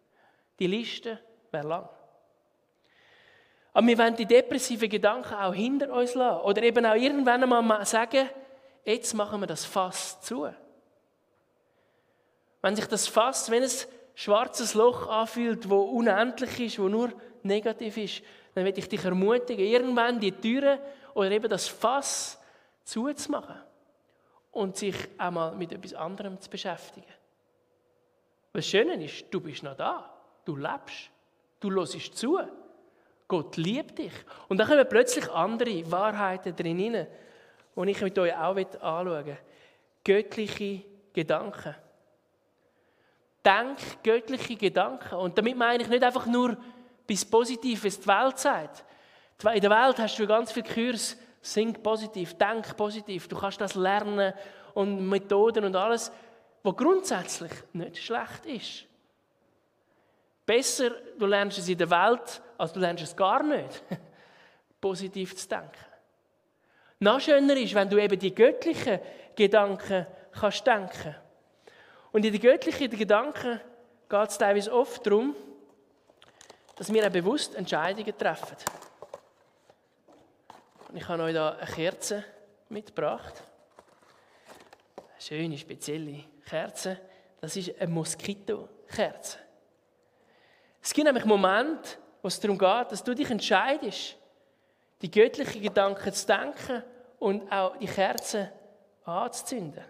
[0.59, 1.18] Die Liste
[1.50, 1.88] wäre lang.
[3.76, 6.40] Aber wir wollen die depressiven Gedanken auch hinter uns lassen.
[6.46, 8.26] Oder eben auch irgendwann einmal sagen,
[8.86, 10.48] jetzt machen wir das Fass zu.
[12.62, 17.12] Wenn sich das Fass, wenn es schwarzes Loch anfühlt, wo unendlich ist, wo nur
[17.42, 18.22] negativ ist,
[18.54, 20.78] dann will ich dich ermutigen, irgendwann die Türe
[21.12, 22.40] oder eben das Fass
[22.82, 23.60] zuzumachen
[24.52, 27.12] und sich einmal mit etwas anderem zu beschäftigen.
[28.54, 31.10] Was Schöne ist, du bist noch da, du lebst,
[31.60, 32.40] du hörst zu.
[33.28, 34.12] Gott liebt dich.
[34.48, 37.06] Und dann kommen plötzlich andere Wahrheiten drin
[37.76, 39.38] die ich mit euch auch anschauen will.
[40.04, 41.74] Göttliche Gedanken.
[43.44, 45.14] Denk göttliche Gedanken.
[45.16, 46.56] Und damit meine ich nicht einfach nur
[47.06, 48.84] bis positiv, was die Welt sagt.
[49.54, 53.28] In der Welt hast du ganz viele Kurs, Think positiv, denk positiv.
[53.28, 54.32] Du kannst das lernen
[54.74, 56.10] und Methoden und alles,
[56.62, 58.86] was grundsätzlich nicht schlecht ist.
[60.44, 63.82] Besser, du lernst es in der Welt, als du lernst es gar nicht.
[64.80, 65.84] Positiv zu denken.
[66.98, 69.00] Noch schöner ist, wenn du eben die göttlichen
[69.34, 71.14] Gedanken kannst denken.
[72.12, 73.60] Und in den göttlichen Gedanken
[74.08, 75.34] geht es teilweise oft darum,
[76.76, 78.56] dass wir bewusst Entscheidungen treffen.
[80.88, 82.24] Und ich habe euch hier eine Kerze
[82.68, 83.42] mitgebracht.
[84.96, 86.98] Eine schöne, spezielle Kerze.
[87.40, 89.38] Das ist eine Moskitokerze.
[90.80, 94.16] Es gibt nämlich Momente, wo es darum geht, dass du dich entscheidest,
[95.00, 96.82] die göttlichen Gedanken zu denken
[97.20, 98.50] und auch die Kerze
[99.04, 99.84] anzuzünden.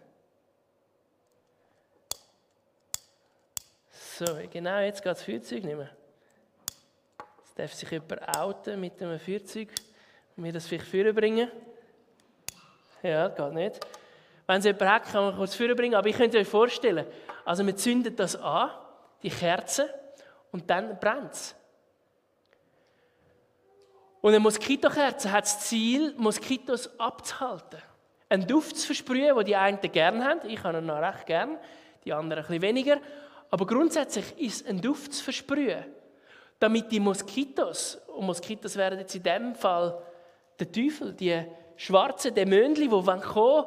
[4.19, 5.89] So, genau jetzt geht das Feuerzeug nicht mehr.
[7.39, 9.71] Jetzt darf sich jemand outen mit einem Feuerzeug
[10.37, 11.51] und mir das vielleicht vorbringen.
[13.03, 13.87] Ja, geht nicht.
[14.47, 15.95] Wenn es jemand hat, kann man kurz vorbringen.
[15.95, 17.07] Aber ich könnte euch vorstellen,
[17.47, 18.73] also wir zünden das an,
[19.23, 19.89] die Kerze,
[20.53, 21.57] und dann brennt es.
[24.27, 27.81] Und eine Moskitokerze hat das Ziel, Moskitos abzuhalten.
[28.29, 30.41] Einen Duft zu versprühen, den die einen gerne haben.
[30.49, 31.57] Ich habe ihn noch recht gern,
[32.05, 32.97] die anderen ein bisschen weniger.
[33.53, 35.85] Aber grundsätzlich ist ein Duft zu versprühen,
[36.59, 39.97] damit die Moskitos, und Moskitos wären jetzt in dem Fall
[40.59, 41.45] der Teufel, die
[41.77, 43.67] schwarzen Dämonen, die kommen wollen,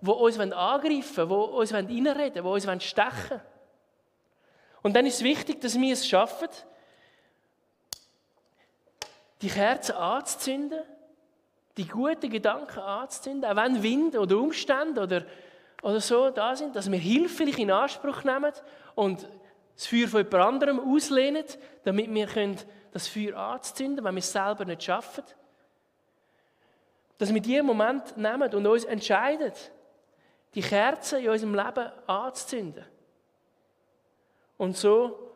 [0.00, 3.40] die uns angreifen wollen, die uns reinreden die uns stechen wollen.
[4.82, 6.48] Und dann ist es wichtig, dass wir es schaffen,
[9.42, 10.80] die Kerzen anzuzünden,
[11.76, 15.22] die guten Gedanken anzuzünden, auch wenn Wind oder Umstände oder
[15.82, 18.52] oder so da sind, dass wir hilfreich in Anspruch nehmen
[18.94, 19.26] und
[19.74, 21.44] das Feuer von jemand anderem auslehnen,
[21.84, 22.56] damit wir
[22.92, 25.24] das Feuer anzünden wenn wir es selber nicht schaffen.
[27.16, 29.52] Dass wir diesen Moment nehmen und uns entscheiden,
[30.54, 32.84] die Kerzen in unserem Leben anzuzünden.
[34.58, 35.32] Und so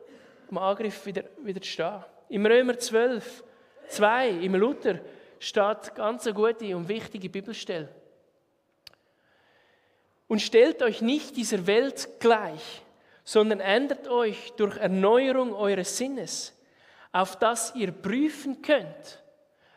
[0.51, 2.05] am Angriff wieder, wieder zu stehen.
[2.29, 3.45] Im Römer 12,
[3.88, 5.01] 2, im Luther,
[5.38, 7.88] steht ganz eine gute und wichtige Bibelstelle.
[10.27, 12.83] Und stellt euch nicht dieser Welt gleich,
[13.25, 16.53] sondern ändert euch durch Erneuerung eures Sinnes,
[17.12, 19.23] auf das ihr prüfen könnt,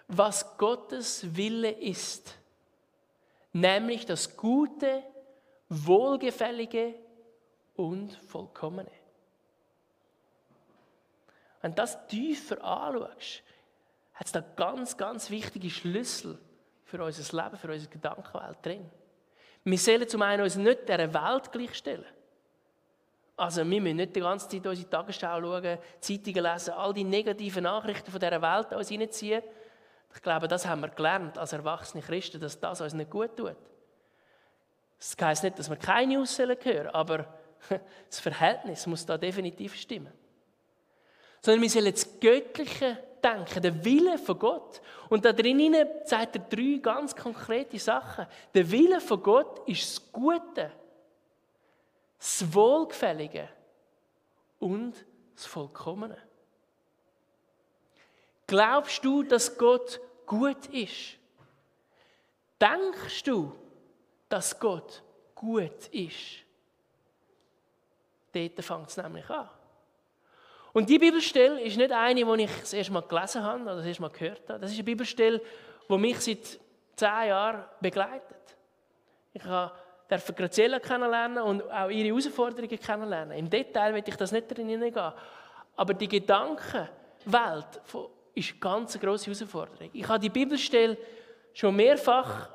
[0.07, 2.33] was Gottes Wille ist,
[3.53, 5.03] nämlich das Gute,
[5.69, 6.95] Wohlgefällige
[7.75, 8.91] und Vollkommene.
[11.61, 13.43] Wenn du das tiefer anschaust,
[14.17, 16.39] hat es da ganz, ganz wichtige Schlüssel
[16.83, 18.89] für unser Leben, für unsere Gedankenwelt drin.
[19.63, 22.05] Wir sollen zum einen uns nicht dieser Welt gleichstellen.
[23.35, 27.63] Also wir müssen nicht die ganze Zeit unsere Tagesschau schauen, Zeitungen lesen, all die negativen
[27.63, 29.43] Nachrichten von dieser Welt uns reinziehen.
[30.15, 33.55] Ich glaube, das haben wir gelernt als erwachsene Christen, dass das uns nicht gut tut.
[34.97, 37.37] Das heisst nicht, dass wir keine News hören aber
[38.09, 40.13] das Verhältnis muss da definitiv stimmen.
[41.41, 44.81] Sondern wir sollen das Göttliche denken, der Wille von Gott.
[45.09, 48.27] Und da drinnen sagt er drei ganz konkrete Sachen.
[48.53, 50.71] Der Wille von Gott ist das Gute,
[52.17, 53.49] das Wohlgefällige
[54.59, 54.93] und
[55.35, 56.17] das Vollkommene.
[58.45, 61.17] Glaubst du, dass Gott gut ist?
[62.59, 63.53] Denkst du,
[64.29, 65.03] dass Gott
[65.35, 66.43] gut ist?
[68.31, 69.49] Dort fängt es nämlich an.
[70.77, 73.85] Und die Bibelstelle ist nicht eine, die ich das erste Mal gelesen habe oder das
[73.87, 74.59] erste Mal gehört habe.
[74.59, 75.41] Das ist eine Bibelstelle,
[75.89, 76.59] die mich seit
[76.95, 78.37] zehn Jahren begleitet.
[79.33, 83.39] Ich durfte Graziella kennenlernen und auch ihre Herausforderungen kennenlernen.
[83.39, 85.13] Im Detail will ich das nicht drin hineingehen.
[85.75, 87.81] Aber die Gedankenwelt
[88.35, 89.89] ist eine ganz grosse Herausforderung.
[89.93, 90.95] Ich habe die Bibelstelle
[91.53, 92.51] schon mehrfach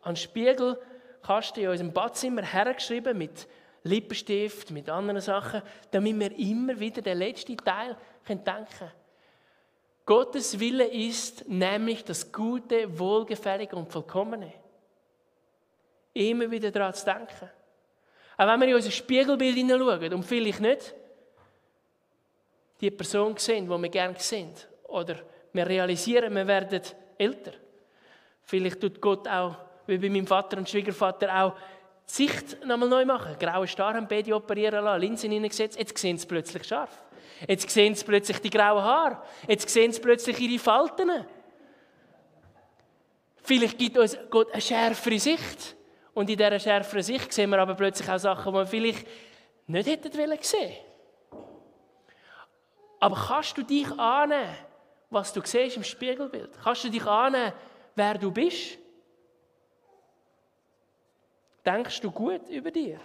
[0.00, 3.46] an den Spiegelkasten in unserem Badzimmer hergeschrieben mit
[3.86, 7.96] Lippenstift, mit anderen Sachen, damit wir immer wieder den letzten Teil
[8.28, 8.92] denken können.
[10.04, 14.52] Gottes Wille ist nämlich das Gute, Wohlgefällige und Vollkommene.
[16.14, 17.50] Immer wieder daran zu denken.
[18.36, 20.94] Auch wenn wir in unser Spiegelbild hineinschauen und vielleicht nicht
[22.80, 24.52] die Person sehen, die wir gerne sehen,
[24.84, 25.16] oder
[25.52, 26.82] wir realisieren, wir werden
[27.18, 27.52] älter.
[28.42, 31.56] Vielleicht tut Gott auch, wie bei meinem Vater und Schwiegervater, auch
[32.06, 33.36] Sicht nochmal neu machen.
[33.38, 36.90] Graue Star haben beide operieren lassen, Linsen hineingesetzt, jetzt sehen sie plötzlich scharf.
[37.46, 39.22] Jetzt sehen sie plötzlich die grauen Haare.
[39.46, 41.10] Jetzt sehen sie plötzlich ihre Falten.
[43.42, 45.76] Vielleicht gibt uns Gott eine schärfere Sicht.
[46.14, 49.06] Und in dieser schärferen Sicht sehen wir aber plötzlich auch Sachen, die wir vielleicht
[49.66, 50.72] nicht hätten sehen
[53.00, 54.56] Aber kannst du dich annehmen,
[55.10, 56.58] was du siehst im Spiegelbild?
[56.62, 57.52] Kannst du dich annehmen,
[57.94, 58.78] wer du bist?
[61.66, 63.00] Denkst du gut über dir?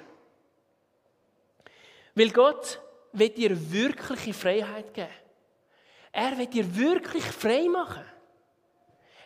[2.13, 2.80] Weil Gott
[3.12, 5.10] will dir wirkliche Freiheit geben.
[6.12, 8.06] Er will dir wirklich frei machen.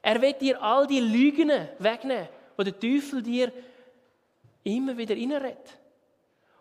[0.01, 3.51] Er will dir all die Lügen wegnehmen, die der Teufel dir
[4.63, 5.79] immer wieder reinredet.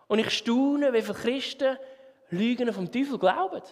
[0.08, 1.78] Und ich staune, wie viele Christen
[2.30, 3.62] Lügen vom Teufel glauben.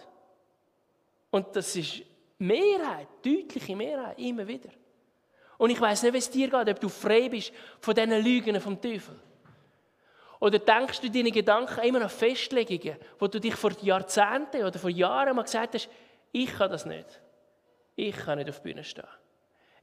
[1.31, 2.03] Und das ist
[2.37, 4.69] Mehrheit, deutliche Mehrheit, immer wieder.
[5.57, 8.59] Und ich weiß nicht, wie es dir geht, ob du frei bist von diesen Lügen
[8.59, 9.15] vom Teufel.
[10.39, 14.89] Oder denkst du deine Gedanken immer an Festlegungen, wo du dich vor Jahrzehnten oder vor
[14.89, 15.89] Jahren mal gesagt hast,
[16.33, 17.21] ich kann das nicht.
[17.95, 19.07] Ich kann nicht auf die Bühne stehen.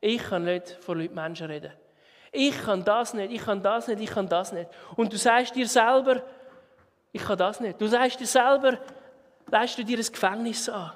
[0.00, 1.72] Ich kann nicht vor Menschen reden.
[2.32, 4.68] Ich kann das nicht, ich kann das nicht, ich kann das nicht.
[4.96, 6.22] Und du sagst dir selber,
[7.12, 7.80] ich kann das nicht.
[7.80, 8.78] Du sagst dir selber,
[9.50, 10.92] leist du dir ein Gefängnis an.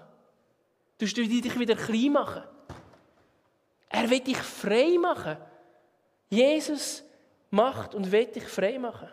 [0.98, 2.42] Du du dich wieder klein machen.
[3.94, 5.36] Er will dich frei machen.
[6.28, 7.04] Jesus
[7.50, 9.08] macht und will dich frei machen.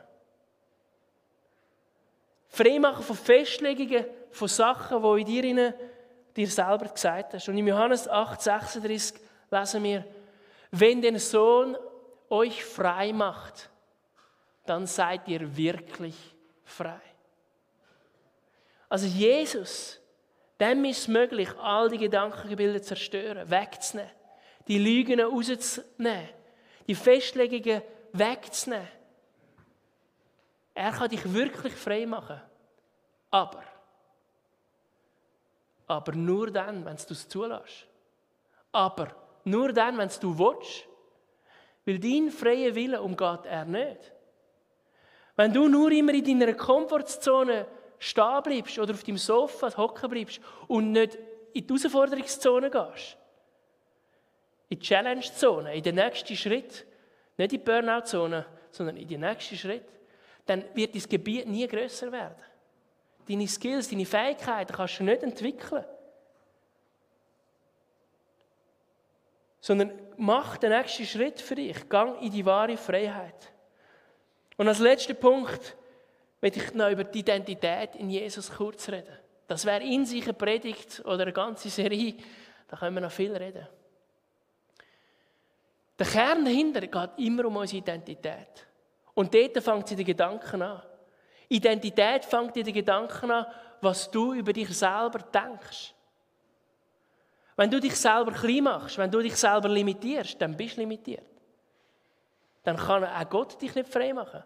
[2.47, 5.73] Frei machen von Festlegungen, von Sachen, die in dir, rein,
[6.35, 7.47] dir selber gesagt hast.
[7.47, 10.03] Und in Johannes 8, 36 lesen wir,
[10.71, 11.77] wenn der Sohn
[12.27, 13.69] euch frei macht,
[14.65, 16.15] dann seid ihr wirklich
[16.63, 17.01] frei.
[18.89, 20.01] Also Jesus,
[20.59, 24.11] dem ist es möglich, all die Gedankengebilde zu zerstören, wegzunehmen,
[24.71, 26.29] die Lügen rauszunehmen,
[26.88, 27.81] die Festlegungen
[28.13, 28.88] wegzunehmen.
[30.73, 32.39] Er kann dich wirklich frei machen.
[33.31, 33.63] Aber,
[35.88, 37.86] aber nur dann, wenn du es zulässt.
[38.71, 40.88] Aber nur dann, wenn du willst.
[41.86, 44.13] Weil dein freier Wille umgeht er nicht.
[45.36, 47.67] Wenn du nur immer in deiner Komfortzone
[47.99, 51.17] stehen bleibst oder auf deinem Sofa hocken bleibst und nicht
[51.51, 53.17] in die Herausforderungszone gehst,
[54.71, 56.86] in die Challenge-Zone, in den nächsten Schritt,
[57.38, 59.84] nicht in die Burnout-Zone, sondern in den nächsten Schritt,
[60.45, 62.41] dann wird dein Gebiet nie größer werden.
[63.27, 65.84] Deine Skills, deine Fähigkeiten kannst du nicht entwickeln.
[69.60, 71.89] Sondern mach den nächsten Schritt für dich.
[71.89, 73.51] Gang in die wahre Freiheit.
[74.55, 75.75] Und als letzter Punkt
[76.39, 79.17] möchte ich noch über die Identität in Jesus kurz reden.
[79.47, 82.15] Das wäre in sich eine Predigt oder eine ganze Serie.
[82.69, 83.67] Da können wir noch viel reden.
[86.01, 88.67] Der Kern dahinter geht immer um unsere Identität.
[89.13, 90.81] Und dort fängt sie die Gedanken an.
[91.47, 93.45] Identität fängt in den Gedanken an,
[93.81, 95.93] was du über dich selber denkst.
[97.55, 101.27] Wenn du dich selber klein machst, wenn du dich selber limitierst, dann bist du limitiert.
[102.63, 104.43] Dann kann auch Gott dich nicht frei machen.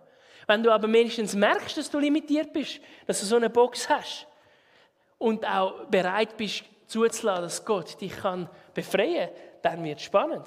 [0.48, 4.28] Wenn du aber wenigstens merkst, dass du limitiert bist, dass du so eine Box hast
[5.18, 10.46] und auch bereit bist zuzulassen, dass Gott dich kann befreien kann, dann wird es spannend.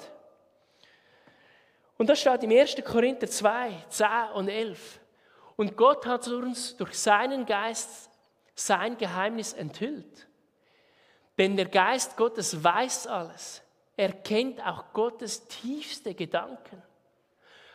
[1.99, 2.77] Und das steht im 1.
[2.85, 5.01] Korinther 2, 10 und 11.
[5.57, 8.09] Und Gott hat uns durch seinen Geist
[8.55, 10.25] sein Geheimnis enthüllt.
[11.37, 13.61] Denn der Geist Gottes weiß alles.
[13.97, 16.81] Er kennt auch Gottes tiefste Gedanken.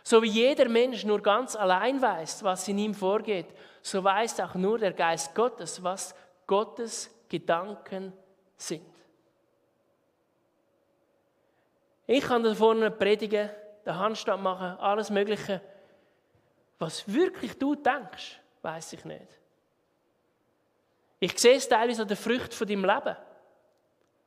[0.03, 3.49] So wie jeder Mensch nur ganz allein weiß, was in ihm vorgeht,
[3.83, 6.15] so weiß auch nur der Geist Gottes, was
[6.47, 8.15] Gottes Gedanken
[8.57, 8.87] sind.
[12.07, 13.51] Ich kann da vorne predigen,
[13.85, 15.61] den Handstand machen, alles Mögliche.
[16.79, 19.29] Was wirklich du denkst, weiß ich nicht.
[21.21, 23.17] Ich sehe es teilweise an der Frucht von deinem Leben,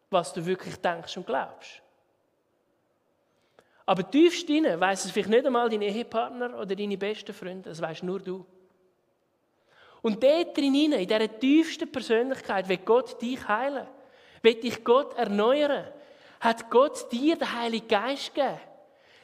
[0.09, 1.81] was du wirklich denkst und glaubst.
[3.85, 7.81] Aber tiefst innen weiss es vielleicht nicht einmal dein Ehepartner oder deine besten Freunde, das
[7.81, 8.45] weißt nur du.
[10.01, 13.87] Und dort drin, in dieser tiefsten Persönlichkeit, wird Gott dich heilen,
[14.41, 15.87] wird dich Gott erneuern,
[16.39, 18.59] hat Gott dir den Heiligen Geist gegeben,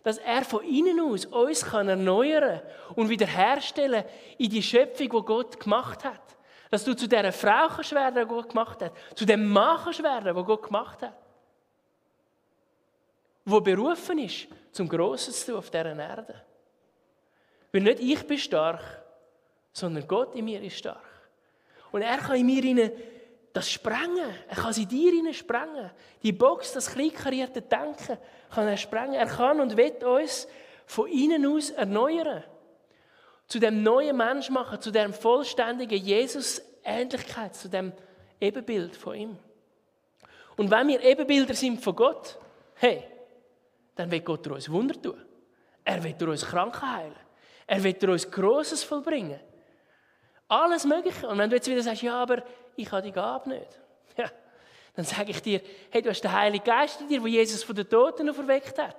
[0.03, 2.61] dass er von innen aus uns kann erneuern
[2.95, 4.03] und wiederherstellen
[4.37, 6.21] in die Schöpfung, die Gott gemacht hat.
[6.69, 10.03] Dass du zu dieser Frau kannst werden, die Gott gemacht hat, zu dem Mann kannst
[10.03, 11.13] werden, den Gott gemacht hat
[13.45, 16.41] wo berufen ist, zum Grossen zu tun auf dieser Erde.
[17.71, 19.03] Weil nicht ich bin stark,
[19.71, 21.03] sondern Gott in mir ist stark.
[21.91, 22.91] Und er kann in mir
[23.53, 24.33] das sprengen.
[24.49, 25.91] Er kann sie dir rein sprengen.
[26.23, 28.17] Die Box, das kleinkarierte Denken,
[28.49, 29.13] kann er sprengen.
[29.13, 30.47] Er kann und wird uns
[30.87, 32.43] von innen aus erneuern.
[33.47, 37.93] Zu dem neuen Mensch machen, zu dem vollständigen Jesus-Ähnlichkeit, zu dem
[38.41, 39.37] Ebenbild von ihm.
[40.57, 42.39] Und wenn wir Ebenbilder sind von Gott,
[42.75, 43.03] hey,
[43.95, 45.23] dann wird Gott durch uns Wunder tun.
[45.83, 47.15] Er wird durch uns Kranken heilen.
[47.67, 49.39] Er wird durch uns Großes vollbringen.
[50.47, 51.27] Alles Mögliche.
[51.27, 52.43] Und wenn du jetzt wieder sagst, ja, aber
[52.75, 53.79] ich habe die Gabe nicht.
[54.17, 54.29] Ja,
[54.95, 55.59] dann sage ich dir,
[55.89, 58.95] hey, du hast den Heiligen Geist in dir, wo Jesus von den Toten auferweckt hat.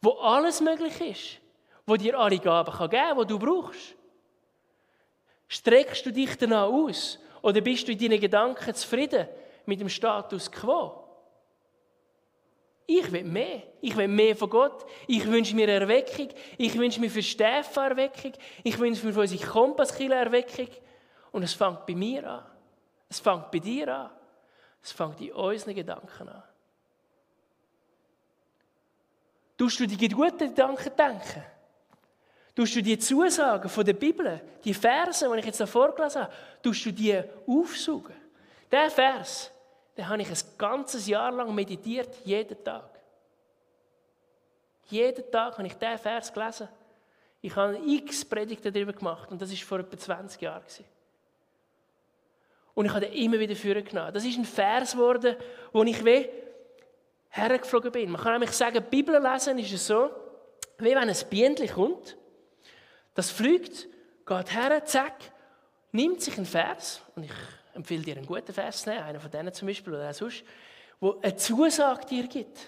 [0.00, 1.38] Wo alles möglich ist.
[1.84, 3.94] Wo dir alle Gaben kann geben kann, die du brauchst.
[5.48, 7.18] Streckst du dich danach aus?
[7.42, 9.28] Oder bist du in deinen Gedanken zufrieden
[9.66, 11.04] mit dem Status quo?
[12.86, 13.62] Ich will mehr.
[13.82, 14.86] Ich will mehr von Gott.
[15.06, 16.28] Ich wünsche mir Erweckung.
[16.56, 18.32] Ich wünsche mir für Stefan Erweckung.
[18.64, 20.68] Ich wünsche mir für unsere Kompasskille Erweckung.
[21.32, 22.46] Und es fängt bei mir an.
[23.08, 24.10] Es fängt bei dir an.
[24.82, 26.42] Es fängt in unseren Gedanken an.
[29.56, 31.44] Tust du die guten Gedanken denken?
[32.54, 36.32] Tust du die Zusagen von der Bibel, die Verse, die ich jetzt da vorgelesen habe,
[36.62, 38.16] tust du die aufsaugen?
[38.70, 39.50] Der Vers,
[39.94, 42.98] dann habe ich ein ganzes Jahr lang meditiert, jeden Tag.
[44.86, 46.68] Jeden Tag habe ich diesen Vers gelesen.
[47.40, 50.64] Ich habe x Predigten darüber gemacht und das war vor etwa 20 Jahren.
[52.78, 54.14] Und ich habe den immer wieder vorgenommen.
[54.14, 55.34] Das ist ein Vers geworden,
[55.72, 56.28] wo ich weh
[57.28, 58.12] hergeflogen bin.
[58.12, 60.08] Man kann nämlich sagen, Bibel lesen ist es so,
[60.78, 62.16] wie wenn ein Bienchen kommt,
[63.16, 63.88] das fliegt,
[64.24, 65.16] geht her, zack,
[65.90, 67.32] nimmt sich einen Vers, und ich
[67.74, 70.44] empfehle dir einen guten Vers zu nehmen, einen von denen zum Beispiel oder auch sonst,
[71.00, 72.60] wo eine Zusage dir gibt.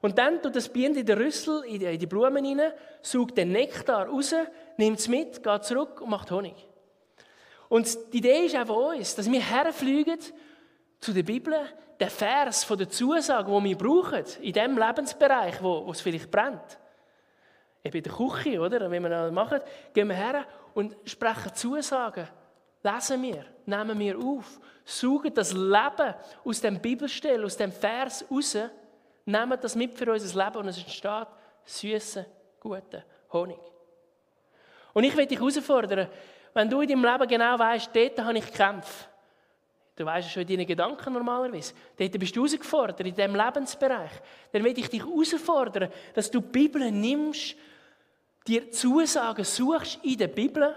[0.00, 2.72] Und dann tut das Bienen in den Rüssel, in die, Blumen rein,
[3.02, 4.34] sucht den Nektar raus,
[4.78, 6.71] nimmt es mit, geht zurück und macht Honig.
[7.72, 10.18] Und die Idee ist auch von uns, dass wir herfliegen
[11.00, 11.54] zu der Bibel,
[11.98, 16.30] der Vers von der Zusage, den wir brauchen, in dem Lebensbereich, wo, wo es vielleicht
[16.30, 16.78] brennt.
[17.82, 18.90] Eben in der Küche, oder?
[18.90, 19.60] Wenn wir das machen,
[19.94, 20.44] gehen wir her
[20.74, 22.28] und sprechen Zusagen
[22.82, 26.14] lesen wir, nehmen wir auf, suchen das Leben
[26.44, 28.54] aus dem Bibelstelle, aus dem Vers raus,
[29.24, 31.28] nehmen das mit für unser Leben und es entsteht
[31.64, 32.26] süßer,
[32.60, 33.02] guter
[33.32, 33.56] Honig.
[34.92, 36.08] Und ich will dich herausfordern,
[36.54, 39.08] wenn du in deinem Leben genau weißt, dort habe ich gekämpft.
[39.94, 41.74] Du weißt es schon in deinen Gedanken normalerweise.
[41.96, 44.10] Dort bist du herausgefordert, in diesem Lebensbereich.
[44.50, 47.54] Dann will ich dich herausfordern, dass du die Bibel nimmst,
[48.46, 50.74] dir Zusagen suchst in der Bibel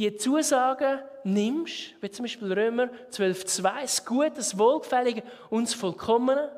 [0.00, 6.50] die Zusagen nimmst, wie zum Beispiel Römer 12,2, das Gute, das Wohlgefällige und das Vollkommene,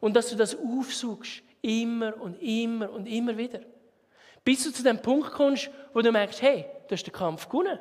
[0.00, 3.60] und dass du das aufsuchst, immer und immer und immer wieder.
[4.44, 7.78] Bis du zu dem Punkt kommst, wo du merkst, hey, du hast den Kampf gewonnen.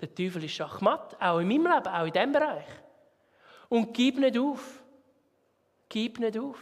[0.00, 2.66] Der Teufel ist schachmatt, auch in meinem Leben, auch in diesem Bereich.
[3.68, 4.82] Und gib nicht auf.
[5.88, 6.58] Gib nicht auf.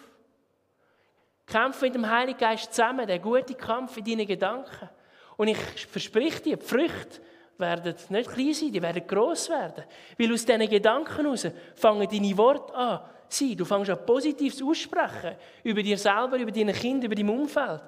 [1.46, 4.88] Kämpfe mit dem Heiligen Geist zusammen, der gute Kampf in deinen Gedanken.
[5.36, 7.20] Und ich verspreche dir, die Früchte
[7.58, 9.84] werden nicht klein sein, die werden gross werden.
[10.18, 13.56] Weil aus diesen Gedanken heraus fangen deine Worte an sein.
[13.56, 15.36] Du fängst an Positives aussprechen.
[15.62, 17.82] Über dir selber, über deine Kinder, über dein Umfeld.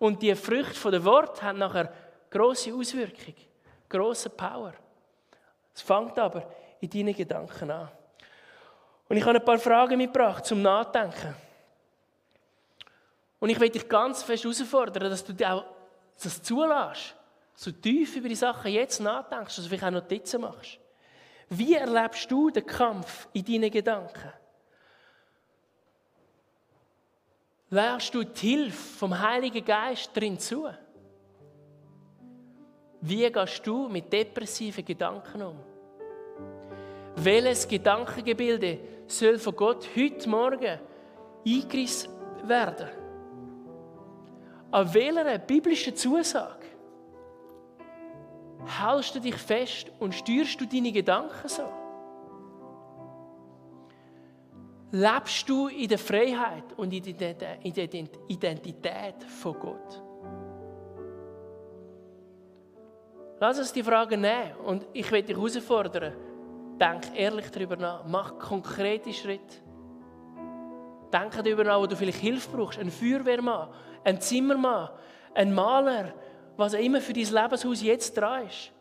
[0.00, 1.92] Und die Früchte von der Wort haben nachher
[2.28, 3.36] grosse Auswirkungen,
[3.88, 4.72] grosse Power.
[5.72, 7.88] Es fängt aber in deinen Gedanken an.
[9.08, 11.34] Und ich habe ein paar Fragen mitgebracht zum Nachdenken.
[13.38, 15.64] Und ich möchte dich ganz fest herausfordern, dass du auch
[16.20, 17.14] das zulässt
[17.54, 20.78] so tief über die Sachen jetzt nachdenkst, dass du vielleicht auch Notizen machst.
[21.50, 24.32] Wie erlebst du den Kampf in deinen Gedanken?
[27.72, 30.68] Lernst du die Hilfe vom Heiligen Geist drin zu?
[33.00, 35.56] Wie gehst du mit depressiven Gedanken um?
[37.14, 40.80] Welches Gedankengebilde soll von Gott heute Morgen
[41.46, 42.10] eingerissen
[42.42, 42.88] werden?
[44.72, 46.66] An welcher biblischen Zusage
[48.66, 51.79] hältst du dich fest und steuerst du deine Gedanken so?
[54.92, 57.58] Lebst du in der Freiheit und in der
[58.28, 60.02] Identität von Gott?
[63.38, 66.12] Lass uns die Frage nehmen und ich will dich herausfordern.
[66.78, 68.04] Denk ehrlich darüber nach.
[68.06, 69.56] Mach konkrete Schritte.
[71.12, 72.78] Denk darüber nach, wo du vielleicht Hilfe brauchst.
[72.78, 73.68] Ein Feuerwehrmann,
[74.04, 74.90] ein Zimmermann,
[75.34, 76.12] ein Maler,
[76.56, 78.72] was auch immer für dein Lebenshaus jetzt dran ist.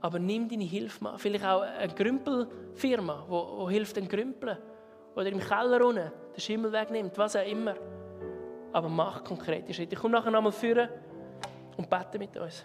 [0.00, 1.18] Aber nimm deine Hilfe mal.
[1.18, 4.58] Vielleicht auch eine Grümpelfirma, die, hilft, den Grümpeln.
[5.14, 7.74] Oder im Keller unten den Schimmel wegnimmt, was auch immer.
[8.72, 9.94] Aber mach konkrete Schritte.
[9.94, 10.88] Ich komme nachher nochmal führen
[11.76, 12.64] und bete mit uns.